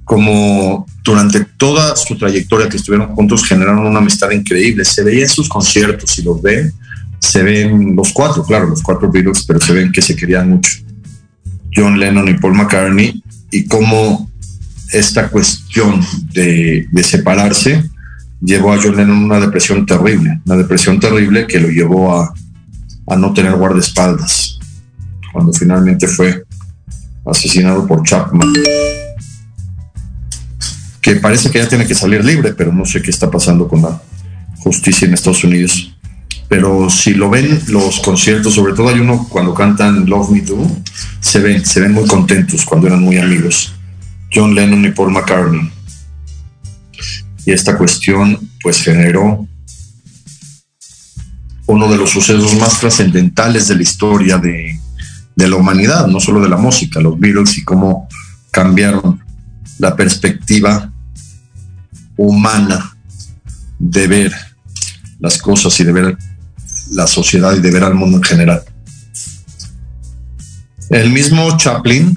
[0.05, 4.85] como durante toda su trayectoria que estuvieron juntos generaron una amistad increíble.
[4.85, 6.71] Se veía en sus conciertos, si los ven,
[7.19, 10.79] se ven los cuatro, claro, los cuatro Beatles, pero se ven que se querían mucho.
[11.75, 14.29] John Lennon y Paul McCartney, y cómo
[14.91, 15.99] esta cuestión
[16.31, 17.88] de separarse
[18.41, 22.33] llevó a John Lennon una depresión terrible, una depresión terrible que lo llevó a,
[23.07, 24.59] a no tener guardaespaldas,
[25.33, 26.43] cuando finalmente fue
[27.25, 28.53] asesinado por Chapman,
[31.01, 33.81] que parece que ya tiene que salir libre, pero no sé qué está pasando con
[33.81, 34.01] la
[34.57, 35.95] justicia en Estados Unidos.
[36.47, 40.67] Pero si lo ven los conciertos, sobre todo hay uno cuando cantan Love Me Do,
[41.19, 43.73] se ven, se ven muy contentos cuando eran muy amigos.
[44.33, 45.71] John Lennon y Paul McCartney.
[47.49, 49.47] Y esta cuestión pues generó
[51.65, 54.79] uno de los sucesos más trascendentales de la historia de,
[55.35, 58.07] de la humanidad, no solo de la música, los Beatles y cómo
[58.51, 59.19] cambiaron
[59.79, 60.93] la perspectiva
[62.17, 62.95] humana
[63.79, 64.31] de ver
[65.19, 66.17] las cosas y de ver
[66.91, 68.61] la sociedad y de ver al mundo en general.
[70.91, 72.15] El mismo Chaplin,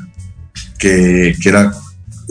[0.79, 1.73] que, que era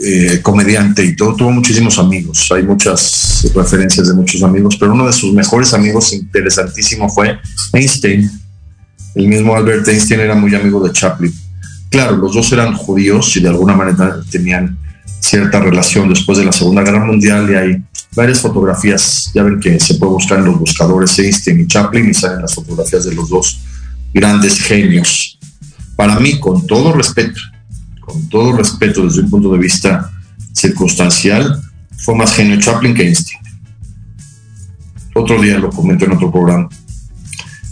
[0.04, 2.50] eh, comediante y todo, tuvo muchísimos amigos.
[2.50, 7.38] Hay muchas referencias de muchos amigos, pero uno de sus mejores amigos interesantísimo fue
[7.72, 8.28] Einstein.
[9.14, 11.32] El mismo Albert Einstein era muy amigo de Chaplin.
[11.88, 14.76] Claro, los dos eran judíos y de alguna manera tenían
[15.20, 17.82] cierta relación después de la Segunda Guerra Mundial y hay
[18.16, 22.14] varias fotografías, ya ven que se puede buscar en los buscadores Einstein y Chaplin y
[22.14, 23.60] salen las fotografías de los dos
[24.12, 25.38] grandes genios.
[25.94, 27.38] Para mí, con todo respeto,
[28.12, 30.10] con todo respeto desde un punto de vista
[30.52, 31.60] circunstancial,
[31.96, 33.40] fue más genio Chaplin que Einstein.
[35.14, 36.68] Otro día lo comento en otro programa.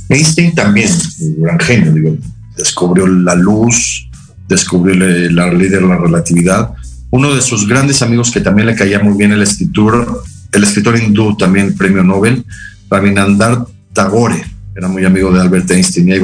[0.09, 2.16] Einstein también, un gran genio,
[2.57, 4.09] descubrió la luz,
[4.48, 6.70] descubrió la ley de la relatividad.
[7.11, 10.22] Uno de sus grandes amigos que también le caía muy bien el escritor,
[10.53, 12.44] el escritor hindú, también premio Nobel,
[12.88, 16.20] Rabinandar Tagore, era muy amigo de Albert Einstein y hay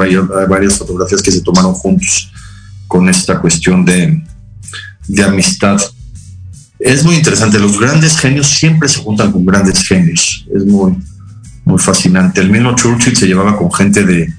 [0.48, 2.32] varias fotografías que se tomaron juntos
[2.86, 4.22] con esta cuestión de,
[5.08, 5.80] de amistad.
[6.78, 10.96] Es muy interesante, los grandes genios siempre se juntan con grandes genios, es muy,
[11.64, 12.40] muy fascinante.
[12.40, 14.32] El mismo Churchill se llevaba con gente de,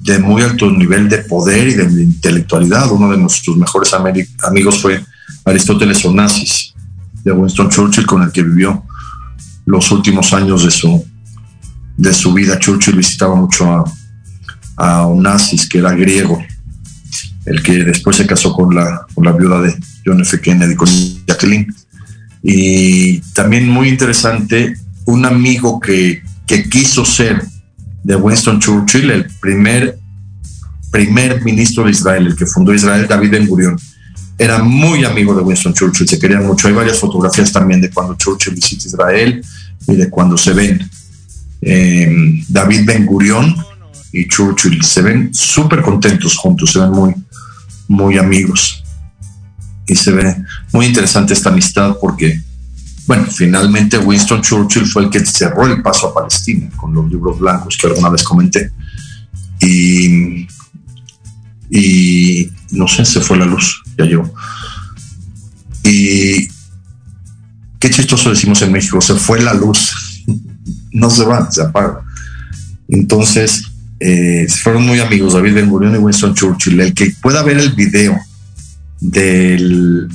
[0.00, 2.90] de muy alto nivel de poder y de intelectualidad.
[2.90, 5.04] Uno de nuestros mejores amigos fue
[5.44, 6.74] Aristóteles Onassis,
[7.24, 8.84] de Winston Churchill, con el que vivió
[9.64, 11.04] los últimos años de su,
[11.96, 12.58] de su vida.
[12.58, 13.84] Churchill visitaba mucho a,
[14.76, 16.42] a Onassis, que era griego,
[17.44, 19.74] el que después se casó con la, con la viuda de
[20.04, 20.40] John F.
[20.40, 20.88] Kennedy, con
[21.26, 21.74] Jacqueline.
[22.42, 24.76] Y también muy interesante,
[25.06, 27.42] un amigo que, que quiso ser
[28.02, 29.98] de Winston Churchill, el primer,
[30.90, 33.78] primer ministro de Israel, el que fundó Israel, David Ben Gurion.
[34.38, 36.66] Era muy amigo de Winston Churchill, se querían mucho.
[36.66, 39.44] Hay varias fotografías también de cuando Churchill visita Israel
[39.86, 40.90] y de cuando se ven.
[41.60, 43.54] Eh, David Ben Gurion
[44.12, 47.14] y Churchill se ven súper contentos juntos, se ven muy,
[47.92, 48.82] muy amigos.
[49.86, 50.36] Y se ve
[50.72, 52.40] muy interesante esta amistad porque,
[53.06, 57.38] bueno, finalmente Winston Churchill fue el que cerró el paso a Palestina con los libros
[57.38, 58.72] blancos que alguna vez comenté.
[59.60, 60.46] Y,
[61.70, 64.32] y no sé, se fue la luz, ya llegó.
[65.84, 66.48] Y
[67.78, 69.92] qué chistoso decimos en México, se fue la luz.
[70.92, 72.04] no se va, se apaga.
[72.88, 73.71] Entonces,
[74.04, 76.80] eh, fueron muy amigos, David Ben Gurion y Winston Churchill.
[76.80, 78.18] El que pueda ver el video
[79.00, 80.08] del,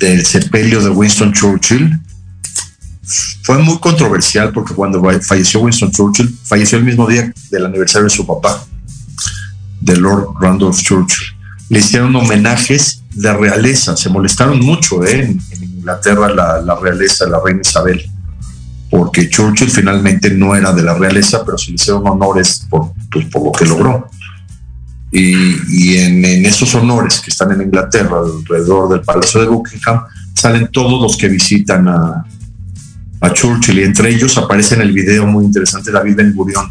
[0.00, 1.96] del sepelio de Winston Churchill
[3.42, 8.14] fue muy controversial porque cuando falleció Winston Churchill, falleció el mismo día del aniversario de
[8.14, 8.64] su papá,
[9.80, 11.26] de Lord Randolph Churchill.
[11.68, 15.22] Le hicieron homenajes de realeza, se molestaron mucho ¿eh?
[15.22, 18.10] en, en, Inglaterra la, la realeza, la reina Isabel
[18.90, 23.26] porque Churchill finalmente no era de la realeza, pero se le hicieron honores por, pues,
[23.26, 24.08] por lo que logró.
[25.12, 25.34] Y,
[25.68, 30.02] y en, en, esos honores que están en Inglaterra, alrededor del Palacio de Buckingham,
[30.34, 32.24] salen todos los que visitan a,
[33.20, 36.66] a Churchill y entre ellos aparece en el video muy interesante David Ben Gurion,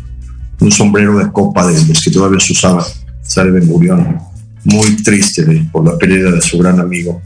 [0.59, 2.86] un sombrero de copa de los que todavía se usaba,
[3.22, 4.17] sale Ben Gurion,
[4.63, 7.22] muy triste de, por la pérdida de su gran amigo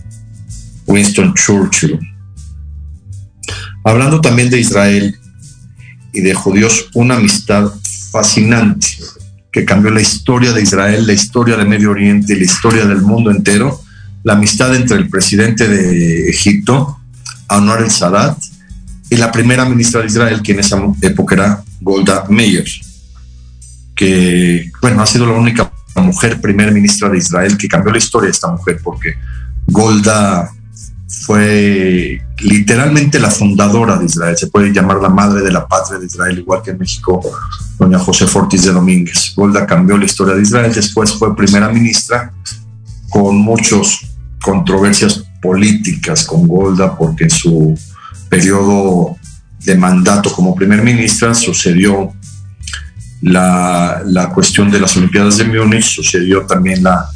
[0.87, 1.99] Winston Churchill.
[3.83, 5.17] Hablando también de Israel
[6.13, 7.71] y de judíos, una amistad
[8.11, 8.87] fascinante
[9.51, 13.01] que cambió la historia de Israel, la historia del Medio Oriente y la historia del
[13.01, 13.81] mundo entero,
[14.23, 16.99] la amistad entre el presidente de Egipto,
[17.47, 18.37] Anwar el Sadat,
[19.09, 22.65] y la primera ministra de Israel, que en esa época era Golda Meir,
[23.95, 28.27] que, bueno, ha sido la única mujer primera ministra de Israel que cambió la historia
[28.27, 29.13] de esta mujer, porque
[29.67, 30.49] Golda
[31.07, 36.07] fue literalmente la fundadora de Israel, se puede llamar la madre de la patria de
[36.07, 37.21] Israel, igual que en México,
[37.77, 39.33] doña José Fortis de Domínguez.
[39.35, 42.33] Golda cambió la historia de Israel, después fue primera ministra
[43.09, 43.99] con muchas
[44.41, 47.77] controversias políticas con Golda, porque en su
[48.29, 49.15] periodo
[49.63, 52.11] de mandato como primer ministra sucedió
[53.21, 57.07] la, la cuestión de las Olimpiadas de Múnich, sucedió también la,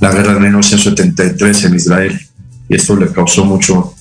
[0.00, 2.20] la guerra de 1973 en Israel,
[2.68, 3.94] y esto le causó mucho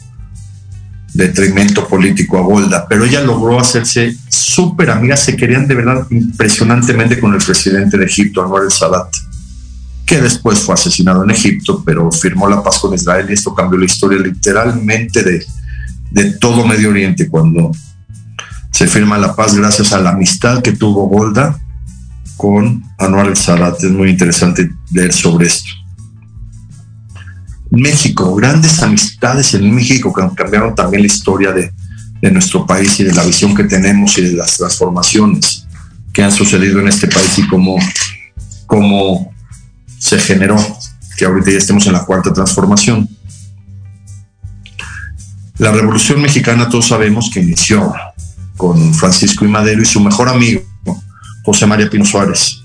[1.14, 7.20] detrimento político a Golda, pero ella logró hacerse súper amiga, se querían de verdad impresionantemente
[7.20, 9.14] con el presidente de Egipto, Anwar el Sadat,
[10.06, 13.78] que después fue asesinado en Egipto, pero firmó la paz con Israel y esto cambió
[13.80, 15.46] la historia literalmente de,
[16.12, 17.72] de todo Medio Oriente cuando
[18.72, 21.60] se firma la paz gracias a la amistad que tuvo Golda
[22.38, 23.84] con Anwar el Sadat.
[23.84, 25.81] Es muy interesante leer sobre esto.
[27.72, 31.72] México, grandes amistades en México que cambiaron también la historia de,
[32.22, 35.66] de, nuestro país y de la visión que tenemos y de las transformaciones
[36.12, 37.78] que han sucedido en este país y cómo,
[38.68, 39.34] cómo
[39.98, 40.58] se generó
[41.18, 43.08] que ahorita ya estemos en la cuarta transformación.
[45.58, 47.94] La Revolución Mexicana todos sabemos que inició
[48.58, 50.62] con Francisco y Madero y su mejor amigo,
[51.46, 52.64] José María Pino Suárez,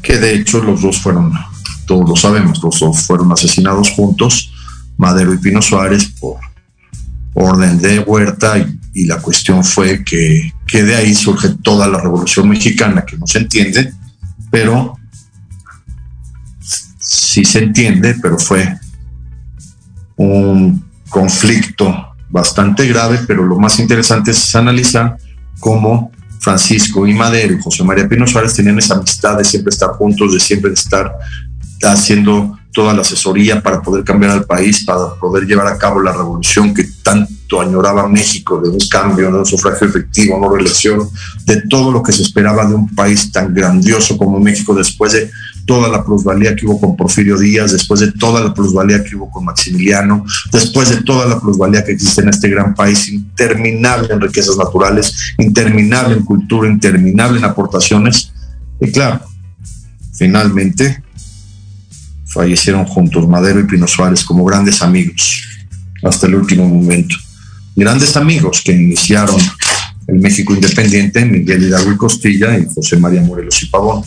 [0.00, 1.32] que de hecho los dos fueron
[1.90, 4.52] todos lo sabemos, los dos fueron asesinados juntos,
[4.96, 6.38] Madero y Pino Suárez, por
[7.34, 8.64] orden de Huerta,
[8.94, 13.26] y, la cuestión fue que, que, de ahí surge toda la revolución mexicana, que no
[13.26, 13.92] se entiende,
[14.52, 14.96] pero
[17.00, 18.78] sí se entiende, pero fue
[20.14, 25.16] un conflicto bastante grave, pero lo más interesante es analizar
[25.58, 29.90] cómo Francisco y Madero y José María Pino Suárez tenían esa amistad de siempre estar
[29.90, 31.12] juntos, de siempre estar
[31.82, 36.12] haciendo toda la asesoría para poder cambiar al país, para poder llevar a cabo la
[36.12, 41.08] revolución que tanto añoraba México, de un cambio, de un sufragio efectivo, no reelección,
[41.46, 45.30] de todo lo que se esperaba de un país tan grandioso como México después de
[45.66, 49.30] toda la plusvalía que hubo con Porfirio Díaz, después de toda la plusvalía que hubo
[49.30, 54.20] con Maximiliano, después de toda la plusvalía que existe en este gran país, interminable en
[54.20, 58.32] riquezas naturales, interminable en cultura, interminable en aportaciones.
[58.80, 59.20] Y claro,
[60.14, 61.02] finalmente
[62.30, 65.42] fallecieron juntos Madero y Pino Suárez como grandes amigos
[66.02, 67.16] hasta el último momento.
[67.76, 69.40] Grandes amigos que iniciaron
[70.06, 74.02] el México Independiente, Miguel Hidalgo y Costilla y José María Morelos y Pavón.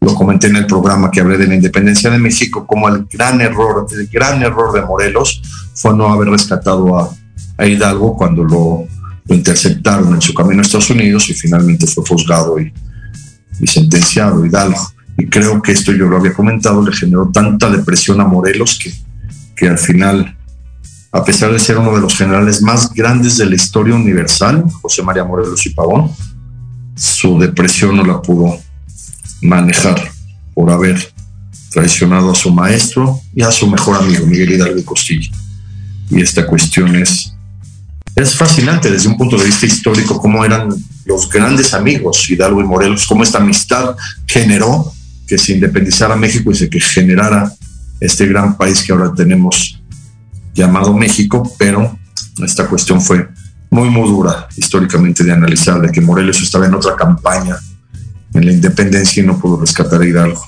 [0.00, 3.40] Lo comenté en el programa que hablé de la independencia de México, como el gran
[3.40, 5.42] error, el gran error de Morelos
[5.74, 7.10] fue no haber rescatado a,
[7.56, 8.86] a Hidalgo cuando lo,
[9.30, 12.72] interceptaron en su camino a Estados Unidos y finalmente fue juzgado y,
[13.60, 14.78] y sentenciado Hidalgo
[15.18, 18.92] y creo que esto yo lo había comentado, le generó tanta depresión a Morelos que,
[19.56, 20.36] que al final,
[21.10, 25.02] a pesar de ser uno de los generales más grandes de la historia universal, José
[25.02, 26.12] María Morelos y Pavón,
[26.94, 28.58] su depresión no la pudo
[29.42, 30.00] manejar
[30.54, 31.12] por haber
[31.70, 35.30] traicionado a su maestro y a su mejor amigo, Miguel Hidalgo Costilla.
[36.10, 37.34] Y esta cuestión es,
[38.14, 40.68] es fascinante desde un punto de vista histórico, cómo eran
[41.04, 44.92] los grandes amigos, Hidalgo y Morelos, cómo esta amistad generó
[45.28, 47.52] que se independizara México y se que generara
[48.00, 49.80] este gran país que ahora tenemos
[50.54, 51.98] llamado México, pero
[52.42, 53.28] esta cuestión fue
[53.70, 57.56] muy, muy dura históricamente de analizar, de que Morelos estaba en otra campaña
[58.32, 60.42] en la independencia y no pudo rescatar a Hidalgo.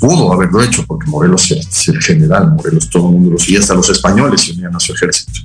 [0.00, 3.74] Pudo haberlo hecho porque Morelos es el general, Morelos todo el mundo lo y hasta
[3.74, 5.40] los españoles se unían a su ejército.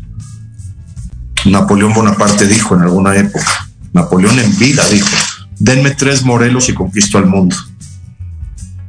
[1.46, 5.08] Napoleón Bonaparte dijo en alguna época, Napoleón en vida dijo,
[5.62, 7.56] denme tres Morelos y conquisto al mundo.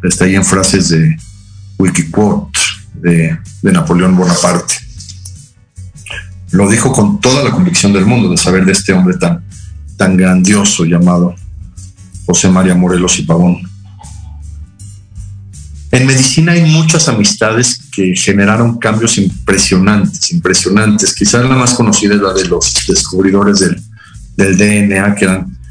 [0.02, 1.16] Está ahí en frases de
[1.78, 2.58] Wikiquote
[2.94, 4.74] de, de Napoleón Bonaparte.
[6.52, 9.44] Lo dijo con toda la convicción del mundo de saber de este hombre tan,
[9.96, 11.34] tan grandioso llamado
[12.26, 13.58] José María Morelos y Pavón.
[15.90, 21.14] En medicina hay muchas amistades que generaron cambios impresionantes, impresionantes.
[21.14, 23.82] Quizás la más conocida es la de los descubridores del,
[24.36, 25.61] del DNA, que eran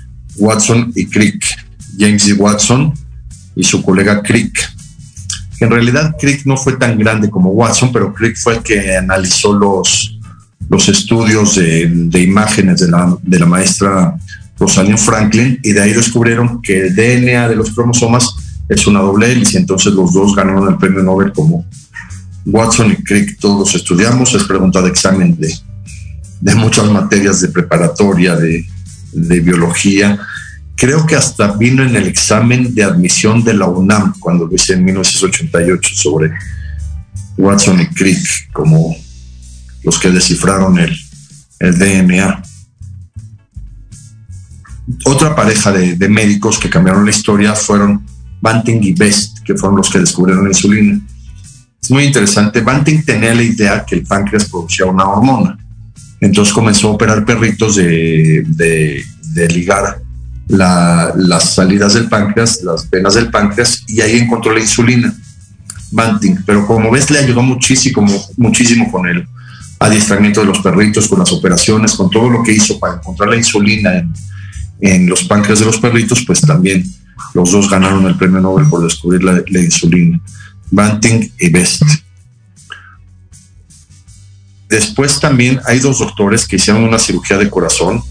[0.41, 1.45] Watson y Crick,
[1.97, 2.93] James y Watson
[3.55, 4.57] y su colega Crick.
[5.59, 9.53] En realidad Crick no fue tan grande como Watson, pero Crick fue el que analizó
[9.53, 10.19] los,
[10.67, 14.15] los estudios de, de imágenes de la, de la maestra
[14.57, 18.35] Rosalind Franklin y de ahí descubrieron que el DNA de los cromosomas
[18.67, 21.65] es una doble hélice, entonces los dos ganaron el premio Nobel como
[22.45, 23.37] Watson y Crick.
[23.39, 25.53] Todos estudiamos, es pregunta de examen de,
[26.39, 28.65] de muchas materias de preparatoria, de,
[29.11, 30.19] de biología.
[30.75, 34.73] Creo que hasta vino en el examen de admisión de la UNAM cuando lo hice
[34.73, 36.31] en 1988 sobre
[37.37, 38.95] Watson y Crick como
[39.83, 40.95] los que descifraron el,
[41.59, 42.43] el DNA.
[45.05, 48.05] Otra pareja de, de, médicos que cambiaron la historia fueron
[48.41, 50.99] Banting y Best, que fueron los que descubrieron la insulina.
[51.81, 52.61] Es muy interesante.
[52.61, 55.57] Banting tenía la idea que el páncreas producía una hormona.
[56.21, 59.03] Entonces comenzó a operar perritos de,
[59.53, 60.01] ligar
[60.47, 65.13] la, las salidas del páncreas, las venas del páncreas, y ahí encontró la insulina.
[65.93, 68.07] Banting, pero como ves le ayudó muchísimo,
[68.37, 69.27] muchísimo con el
[69.77, 73.35] adiestramiento de los perritos, con las operaciones, con todo lo que hizo para encontrar la
[73.35, 74.07] insulina
[74.79, 76.85] en, los páncreas de los perritos, pues también
[77.33, 80.19] los dos ganaron el premio Nobel por descubrir la insulina.
[80.71, 81.83] Banting y Best.
[84.71, 88.01] Después también hay dos doctores que hicieron una cirugía de corazón.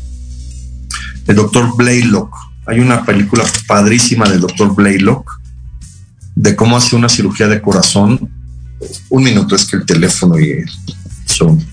[1.26, 2.36] El doctor Blaylock.
[2.66, 5.40] Hay una película padrísima del doctor Blaylock
[6.34, 8.28] de cómo hace una cirugía de corazón.
[9.08, 10.62] Un minuto es que el teléfono y
[11.24, 11.64] son.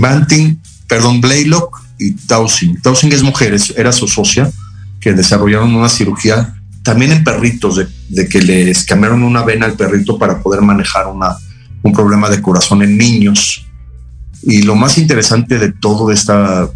[0.00, 2.80] Banting, perdón, Blaylock y Tausing.
[2.82, 4.50] Tausing es mujer, era su socia,
[5.00, 10.18] que desarrollaron una cirugía también en perritos, de, que les cambiaron una vena al perrito
[10.18, 11.36] para poder manejar una,
[11.82, 13.66] un problema de corazón en niños.
[14.42, 16.68] Y lo más interesante de todo esta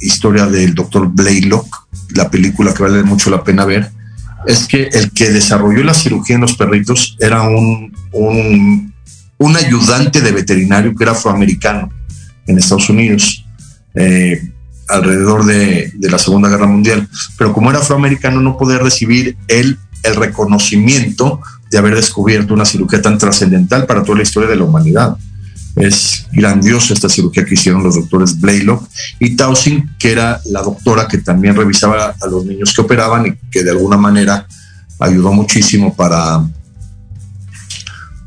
[0.00, 1.66] historia del doctor Blaylock,
[2.10, 3.90] la película que vale mucho la pena ver,
[4.46, 10.30] es que el que desarrolló la cirugía en los perritos era un, un ayudante de
[10.30, 11.90] veterinario que era afroamericano
[12.48, 13.44] en Estados Unidos
[13.94, 14.50] eh,
[14.88, 17.08] alrededor de, la Segunda Guerra Mundial.
[17.36, 21.40] Pero como era afroamericano no podía recibir él el reconocimiento
[21.70, 25.16] de haber descubierto una cirugía tan trascendental para toda la historia de la humanidad.
[25.76, 28.88] Es grandiosa esta cirugía que hicieron los doctores Blaylock
[29.20, 33.50] y Tausing, que era la doctora que también revisaba a los niños que operaban y
[33.50, 34.46] que de alguna manera
[34.98, 36.48] ayudó muchísimo para,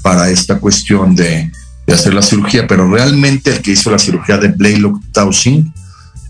[0.02, 1.52] para esta cuestión de,
[1.88, 5.74] de hacer la cirugía, pero realmente el que hizo la cirugía de Blaylock Tausing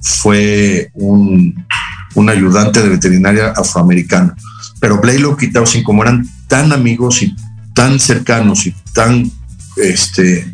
[0.02, 1.66] fue un,
[2.16, 4.36] un ayudante de veterinaria afroamericano.
[4.80, 7.36] Pero Blaylock y Tausing, como eran tan amigos y
[7.74, 9.32] tan cercanos y tan
[9.78, 10.54] este,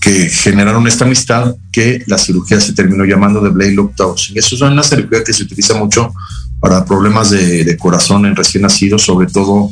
[0.00, 4.38] que generaron esta amistad que la cirugía se terminó llamando de Blaylock Tausing.
[4.38, 6.12] Eso es una cirugía que se utiliza mucho
[6.60, 9.70] para problemas de, de corazón en recién nacidos, sobre todo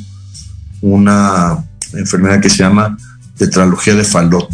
[0.81, 1.64] una
[1.95, 2.97] enfermedad que se llama
[3.37, 4.49] tetralogía de Fallot.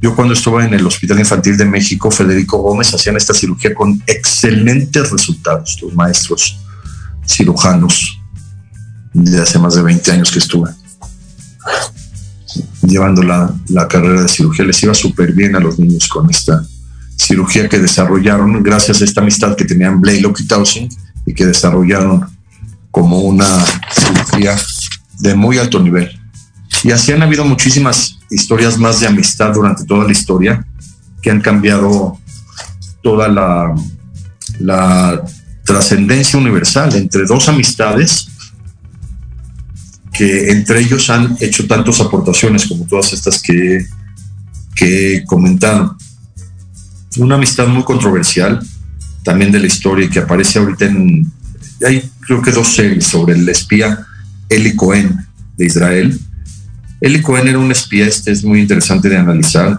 [0.00, 4.02] Yo cuando estuve en el Hospital Infantil de México, Federico Gómez, hacían esta cirugía con
[4.06, 6.58] excelentes resultados, los maestros
[7.26, 8.20] cirujanos
[9.14, 10.70] de hace más de 20 años que estuve
[12.82, 14.64] llevando la, carrera de cirugía.
[14.64, 16.64] Les iba súper bien a los niños con esta
[17.16, 20.88] cirugía que desarrollaron gracias a esta amistad que tenían Blaylock y Tausing
[21.26, 22.26] y que desarrollaron
[22.90, 23.46] como una
[23.90, 24.56] cirugía
[25.20, 26.20] de muy alto nivel.
[26.84, 30.64] Y así han habido muchísimas historias más de amistad durante toda la historia
[31.22, 32.18] que han cambiado
[33.02, 35.24] toda la,
[35.64, 38.28] trascendencia universal entre dos amistades
[40.12, 43.86] que entre ellos han hecho tantas aportaciones como todas estas que,
[44.76, 45.96] que he comentado.
[47.16, 48.60] Una amistad muy controversial
[49.22, 51.32] también de la historia que aparece ahorita en...
[51.84, 54.06] Hay creo que dos series sobre el espía
[54.50, 55.26] Eli Cohen
[55.56, 56.20] de Israel.
[57.04, 59.78] Eli Cohen era un espía, este es muy interesante de analizar,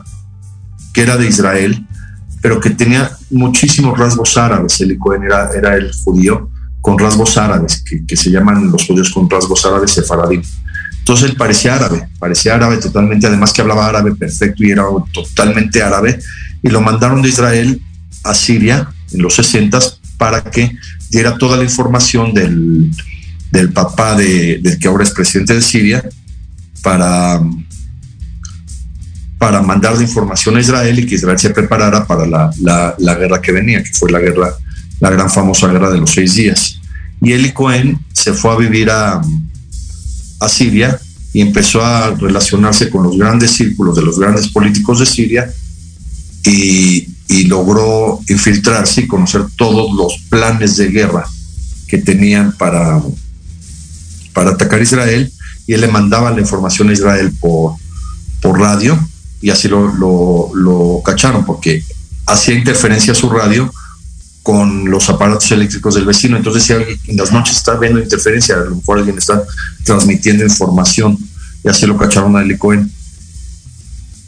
[0.94, 1.84] que era de Israel,
[2.40, 4.80] pero que tenía muchísimos rasgos árabes.
[4.80, 6.52] Eli Cohen era, era el judío
[6.82, 10.44] con rasgos árabes, que, que, se llaman los judíos con rasgos árabes sefaradim.
[11.00, 15.82] Entonces él parecía árabe, parecía árabe totalmente, además que hablaba árabe perfecto y era totalmente
[15.82, 16.20] árabe,
[16.62, 17.82] y lo mandaron de Israel
[18.24, 19.80] a Siria en los 60
[20.20, 20.78] para que
[21.10, 22.92] diera toda la información del,
[23.50, 26.04] del papá de, del que ahora es presidente de Siria
[26.86, 27.42] para,
[29.40, 33.42] para mandar información a Israel y que Israel se preparara para la, la, la guerra
[33.42, 34.54] que venía, que fue la guerra
[35.00, 36.80] la gran famosa guerra de los seis días.
[37.22, 39.20] Y Eli Cohen se fue a vivir a,
[40.40, 41.00] a Siria
[41.34, 45.52] y empezó a relacionarse con los grandes círculos de los grandes políticos de Siria
[46.46, 51.26] y, y logró infiltrarse y conocer todos los planes de guerra
[51.88, 53.02] que tenían para,
[54.34, 55.32] para atacar Israel
[55.68, 57.76] y él le mandaba la información a Israel por,
[58.42, 59.00] por radio
[59.42, 61.84] y así lo, lo, lo cacharon porque
[62.26, 63.72] hacía interferencia a su radio
[64.46, 66.38] con los aparatos eléctricos del vecino.
[66.38, 69.44] Entonces, si alguien en las noches está viendo interferencia, a lo mejor alguien está
[69.84, 71.18] transmitiendo información,
[71.64, 72.92] y así lo cacharon a Eli Cohen.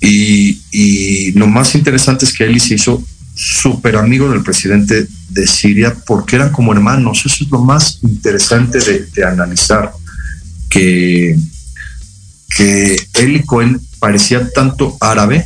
[0.01, 3.03] Y, y lo más interesante es que Eli se hizo
[3.35, 7.23] súper amigo del presidente de Siria porque eran como hermanos.
[7.23, 9.91] Eso es lo más interesante de, de analizar,
[10.69, 11.37] que,
[12.55, 15.45] que Eli Cohen parecía tanto árabe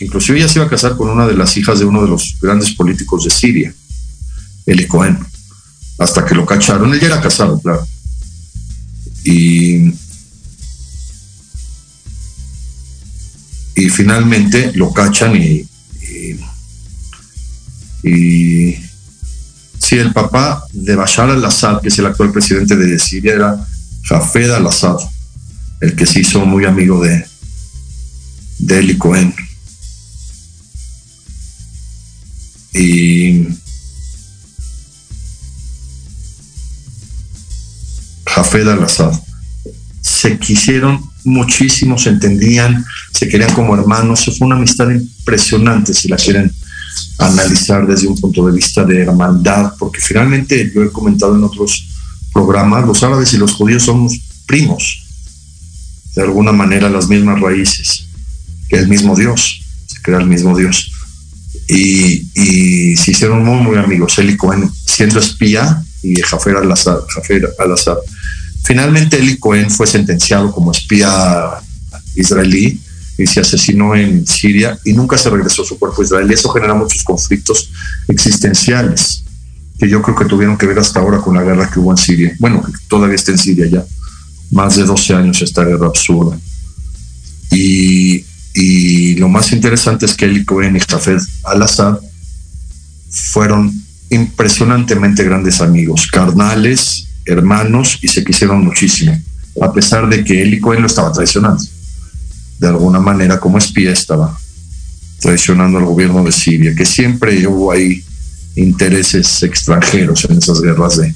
[0.00, 2.08] que inclusive ella se iba a casar con una de las hijas de uno de
[2.08, 3.74] los grandes políticos de Siria,
[4.64, 5.18] Eli Cohen,
[5.98, 6.94] hasta que lo cacharon.
[6.94, 7.86] Él ya era casado, claro.
[9.24, 9.92] Y,
[13.76, 15.68] y finalmente lo cachan y,
[18.02, 18.76] y,
[19.78, 23.66] sí, el papá de Bashar al-Assad, que es el actual presidente de Siria, era
[24.02, 24.98] Jafed al-Assad,
[25.80, 27.24] el que se hizo muy amigo de,
[28.58, 29.34] de Eli Cohen.
[32.72, 33.48] Y
[38.26, 39.12] Jafed al-Assad.
[40.00, 44.30] Se quisieron muchísimo, se entendían, se querían como hermanos.
[44.38, 46.52] Fue una amistad impresionante si la quieren
[47.18, 51.89] analizar desde un punto de vista de hermandad, porque finalmente yo he comentado en otros
[52.32, 55.04] programas, los árabes y los judíos somos primos,
[56.14, 58.06] de alguna manera las mismas raíces,
[58.68, 60.92] que el mismo Dios, se crea el mismo Dios.
[61.68, 62.26] Y,
[62.96, 66.98] se hicieron muy, muy amigos, Eli Cohen siendo espía y Jafer al-Assad.
[67.58, 67.98] Al
[68.64, 71.50] Finalmente Eli Cohen fue sentenciado como espía
[72.16, 72.80] israelí
[73.16, 76.34] y se asesinó en Siria y nunca se regresó a su cuerpo israelí.
[76.34, 77.70] Eso genera muchos conflictos
[78.08, 79.22] existenciales
[79.80, 81.96] que yo creo que tuvieron que ver hasta ahora con la guerra que hubo en
[81.96, 82.36] Siria.
[82.38, 83.82] Bueno, todavía está en Siria ya.
[84.50, 86.38] Más de 12 años esta guerra absurda.
[87.50, 88.22] Y,
[88.52, 91.98] y lo más interesante es que Eli Cohen y Jafed al-Assad
[93.08, 93.72] fueron
[94.10, 99.18] impresionantemente grandes amigos, carnales, hermanos y se quisieron muchísimo,
[99.62, 101.62] a pesar de que Eli Cohen lo estaba traicionando.
[102.58, 104.38] De alguna manera, como espía, estaba
[105.20, 108.04] traicionando al gobierno de Siria, que siempre hubo ahí
[108.56, 111.14] intereses extranjeros en esas guerras de,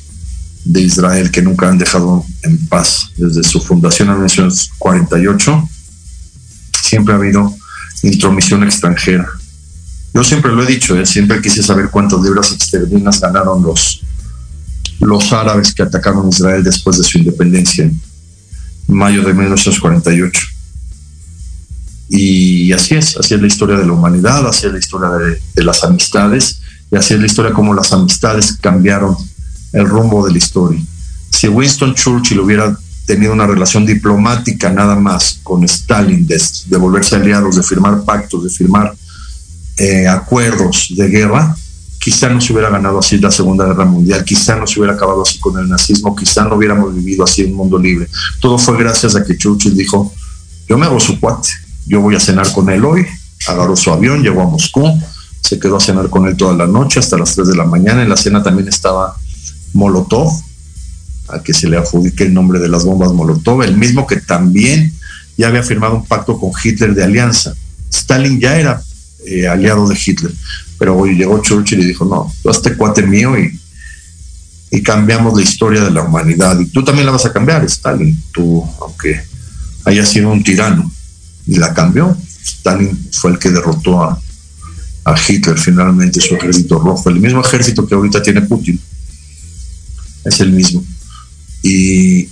[0.64, 5.68] de Israel que nunca han dejado en paz desde su fundación en 1948
[6.84, 7.54] siempre ha habido
[8.02, 9.28] intromisión extranjera.
[10.12, 11.06] Yo siempre lo he dicho, ¿eh?
[11.06, 14.02] siempre quise saber cuántas libras esterlinas ganaron los,
[15.00, 18.00] los árabes que atacaron Israel después de su independencia en
[18.86, 20.40] mayo de 1948.
[22.10, 25.40] Y así es, así es la historia de la humanidad, así es la historia de,
[25.54, 26.60] de las amistades
[26.94, 29.16] y así es la historia como las amistades cambiaron
[29.72, 30.80] el rumbo de la historia.
[31.28, 37.16] Si Winston Churchill hubiera tenido una relación diplomática nada más con Stalin, de, de volverse
[37.16, 38.94] aliados, de firmar pactos, de firmar
[39.76, 41.56] eh, acuerdos de guerra,
[41.98, 45.22] quizá no se hubiera ganado así la Segunda Guerra Mundial, quizá no se hubiera acabado
[45.22, 48.06] así con el nazismo, quizá no hubiéramos vivido así un mundo libre.
[48.38, 50.14] Todo fue gracias a que Churchill dijo,
[50.68, 51.48] yo me hago su cuate,
[51.86, 53.04] yo voy a cenar con él hoy,
[53.48, 54.96] agarró su avión, llegó a Moscú,
[55.44, 58.02] se quedó a cenar con él toda la noche hasta las 3 de la mañana,
[58.02, 59.14] en la cena también estaba
[59.74, 60.32] Molotov,
[61.28, 64.92] a que se le adjudique el nombre de las bombas Molotov, el mismo que también
[65.36, 67.54] ya había firmado un pacto con Hitler de alianza.
[67.92, 68.82] Stalin ya era
[69.26, 70.32] eh, aliado de Hitler,
[70.78, 73.60] pero hoy llegó Churchill y dijo, no, tú este cuate mío y,
[74.70, 76.58] y cambiamos la historia de la humanidad.
[76.58, 79.22] Y tú también la vas a cambiar, Stalin, tú, aunque
[79.84, 80.90] haya sido un tirano,
[81.46, 82.16] y la cambió.
[82.42, 84.18] Stalin fue el que derrotó a,
[85.04, 88.80] a Hitler finalmente, su ejército rojo, el mismo ejército que ahorita tiene Putin.
[90.24, 90.82] Es el mismo.
[91.62, 92.26] Y,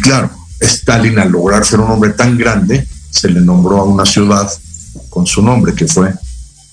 [0.00, 4.48] claro, Stalin al lograr ser un hombre tan grande, se le nombró a una ciudad
[5.08, 6.12] con su nombre, que fue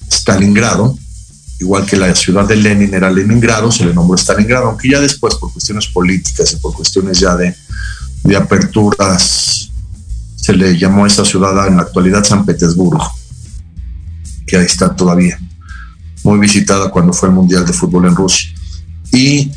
[0.10, 0.98] Stalingrado,
[1.60, 5.36] igual que la ciudad de Lenin era Leningrado, se le nombró Stalingrado, aunque ya después
[5.36, 7.56] por cuestiones políticas y por cuestiones ya de,
[8.24, 9.72] de aperturas,
[10.36, 13.12] se le llamó a esa ciudad en la actualidad San Petersburgo,
[14.46, 15.39] que ahí está todavía,
[16.24, 18.50] muy visitada cuando fue el Mundial de Fútbol en Rusia.
[19.12, 19.52] Y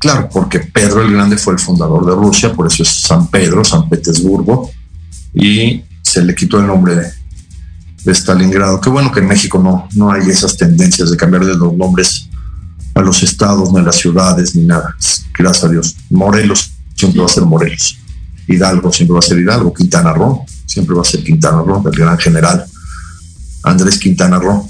[0.00, 3.62] Claro, porque Pedro el Grande fue el fundador de Rusia, por eso es San Pedro,
[3.62, 4.70] San Petersburgo,
[5.34, 7.12] y se le quitó el nombre de,
[8.04, 8.80] de Stalingrado.
[8.80, 12.30] Qué bueno que en México no, no hay esas tendencias de cambiar de los nombres
[12.94, 14.96] a los estados, ni a las ciudades, ni nada.
[15.38, 15.94] Gracias a Dios.
[16.08, 17.98] Morelos siempre va a ser Morelos.
[18.48, 19.74] Hidalgo siempre va a ser Hidalgo.
[19.74, 22.64] Quintana Roo siempre va a ser Quintana Roo, el gran general
[23.62, 24.68] Andrés Quintana Roo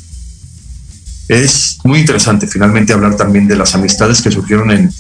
[1.31, 4.93] es muy interesante finalmente hablar también de las amistades que surgieron en,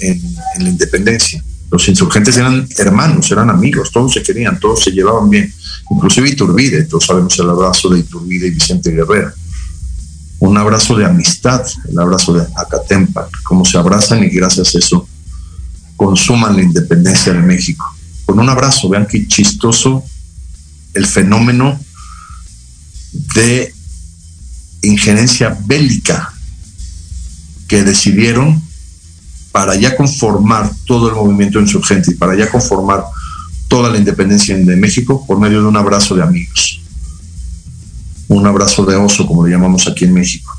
[0.59, 1.43] la independencia.
[1.73, 5.53] Los insurgentes eran hermanos, eran amigos, todos se querían, todos se llevaban bien,
[5.91, 9.33] inclusive Iturbide, todos sabemos el abrazo de Iturbide y Vicente Guerrero.
[10.39, 15.09] un abrazo de amistad, el abrazo de Acatempa, cómo se abrazan y gracias a eso
[15.97, 17.85] consuman la independencia de México.
[18.25, 20.05] Con un abrazo, vean qué chistoso
[20.95, 21.79] el fenómeno
[23.35, 23.75] de
[24.83, 26.33] injerencia bélica
[27.69, 28.63] que decidieron
[29.53, 33.05] para ya conformar todo el movimiento insurgente y para ya conformar
[33.69, 36.81] toda la independencia de México por medio de un abrazo de amigos.
[38.29, 40.57] Un abrazo de oso, como le llamamos aquí en México.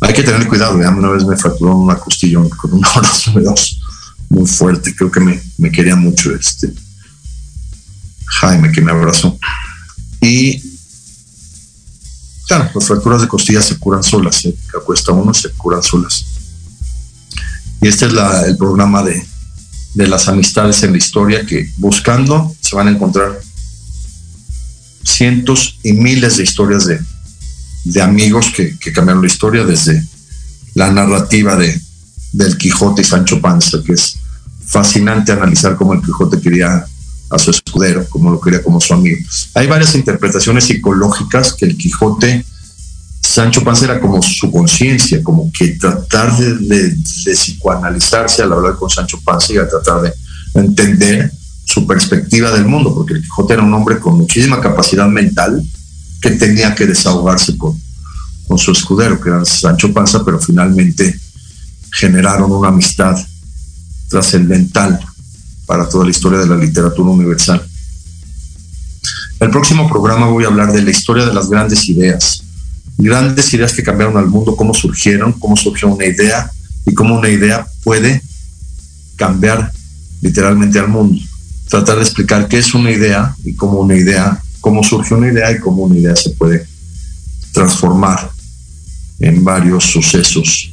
[0.00, 3.48] Hay que tener cuidado, ya una vez me fracturó una costilla con un abrazo de
[3.48, 3.76] oso
[4.28, 6.72] muy fuerte, creo que me, me quería mucho este
[8.26, 9.38] Jaime que me abrazó.
[10.20, 10.62] Y
[12.48, 16.24] claro, las fracturas de costillas se curan solas, se acuesta uno, se curan solas.
[17.80, 18.12] Y este es
[18.46, 19.24] el programa de,
[19.94, 23.40] las amistades en la historia que buscando se van a encontrar
[25.04, 30.02] cientos y miles de historias de, amigos que, cambiaron la historia desde
[30.74, 31.80] la narrativa de,
[32.32, 34.16] del Quijote y Sancho Panza, que es
[34.64, 36.86] fascinante analizar cómo el Quijote quería
[37.30, 39.18] a su escudero, como lo quería como su amigo.
[39.54, 42.44] Hay varias interpretaciones psicológicas que el Quijote,
[43.20, 49.20] Sancho Panza era como su conciencia, como que tratar de, psicoanalizarse al hablar con Sancho
[49.24, 50.12] Panza y a tratar de
[50.54, 51.32] entender
[51.64, 55.62] su perspectiva del mundo, porque el Quijote era un hombre con muchísima capacidad mental
[56.22, 57.78] que tenía que desahogarse con,
[58.46, 61.18] con su escudero, que era Sancho Panza, pero finalmente
[61.92, 63.16] generaron una amistad
[64.08, 64.98] trascendental
[65.68, 67.62] para toda la historia de la literatura universal.
[69.38, 72.42] El próximo programa voy a hablar de la historia de las grandes ideas,
[72.96, 76.50] grandes ideas que cambiaron al mundo, cómo surgieron, cómo surgió una idea
[76.86, 78.22] y cómo una idea puede
[79.16, 79.70] cambiar
[80.22, 81.22] literalmente al mundo.
[81.68, 85.52] Tratar de explicar qué es una idea y cómo una idea, cómo surge una idea
[85.52, 86.66] y cómo una idea se puede
[87.52, 88.30] transformar
[89.20, 90.72] en varios sucesos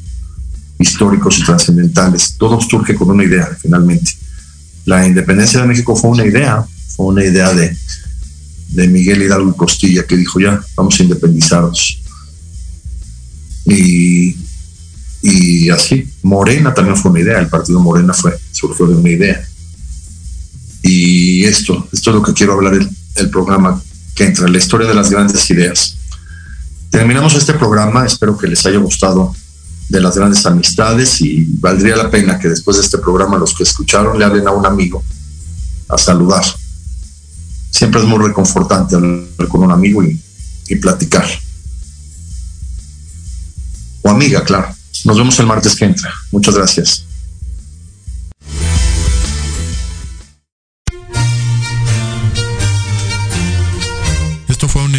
[0.79, 2.35] históricos y trascendentales.
[2.37, 4.25] Todo surge con una idea, finalmente
[4.85, 6.65] la independencia de México fue una idea,
[6.95, 7.75] fue una idea de,
[8.69, 12.01] de Miguel Hidalgo y Costilla, que dijo ya, vamos a independizarnos.
[13.65, 14.35] Y,
[15.23, 19.47] y así, Morena también fue una idea, el partido Morena fue, surgió de una idea.
[20.83, 23.81] Y esto, esto es lo que quiero hablar el, el programa
[24.13, 25.97] que entra, la historia de las grandes ideas.
[26.91, 29.35] Terminamos este programa, espero que les haya gustado
[29.89, 33.63] de las grandes amistades y valdría la pena que después de este programa los que
[33.63, 35.03] escucharon le hablen a un amigo
[35.89, 36.43] a saludar.
[37.71, 40.19] Siempre es muy reconfortante hablar con un amigo y,
[40.67, 41.27] y platicar.
[44.01, 44.73] O amiga, claro.
[45.03, 46.11] Nos vemos el martes que entra.
[46.31, 47.05] Muchas gracias.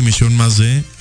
[0.06, 0.84] emisión más de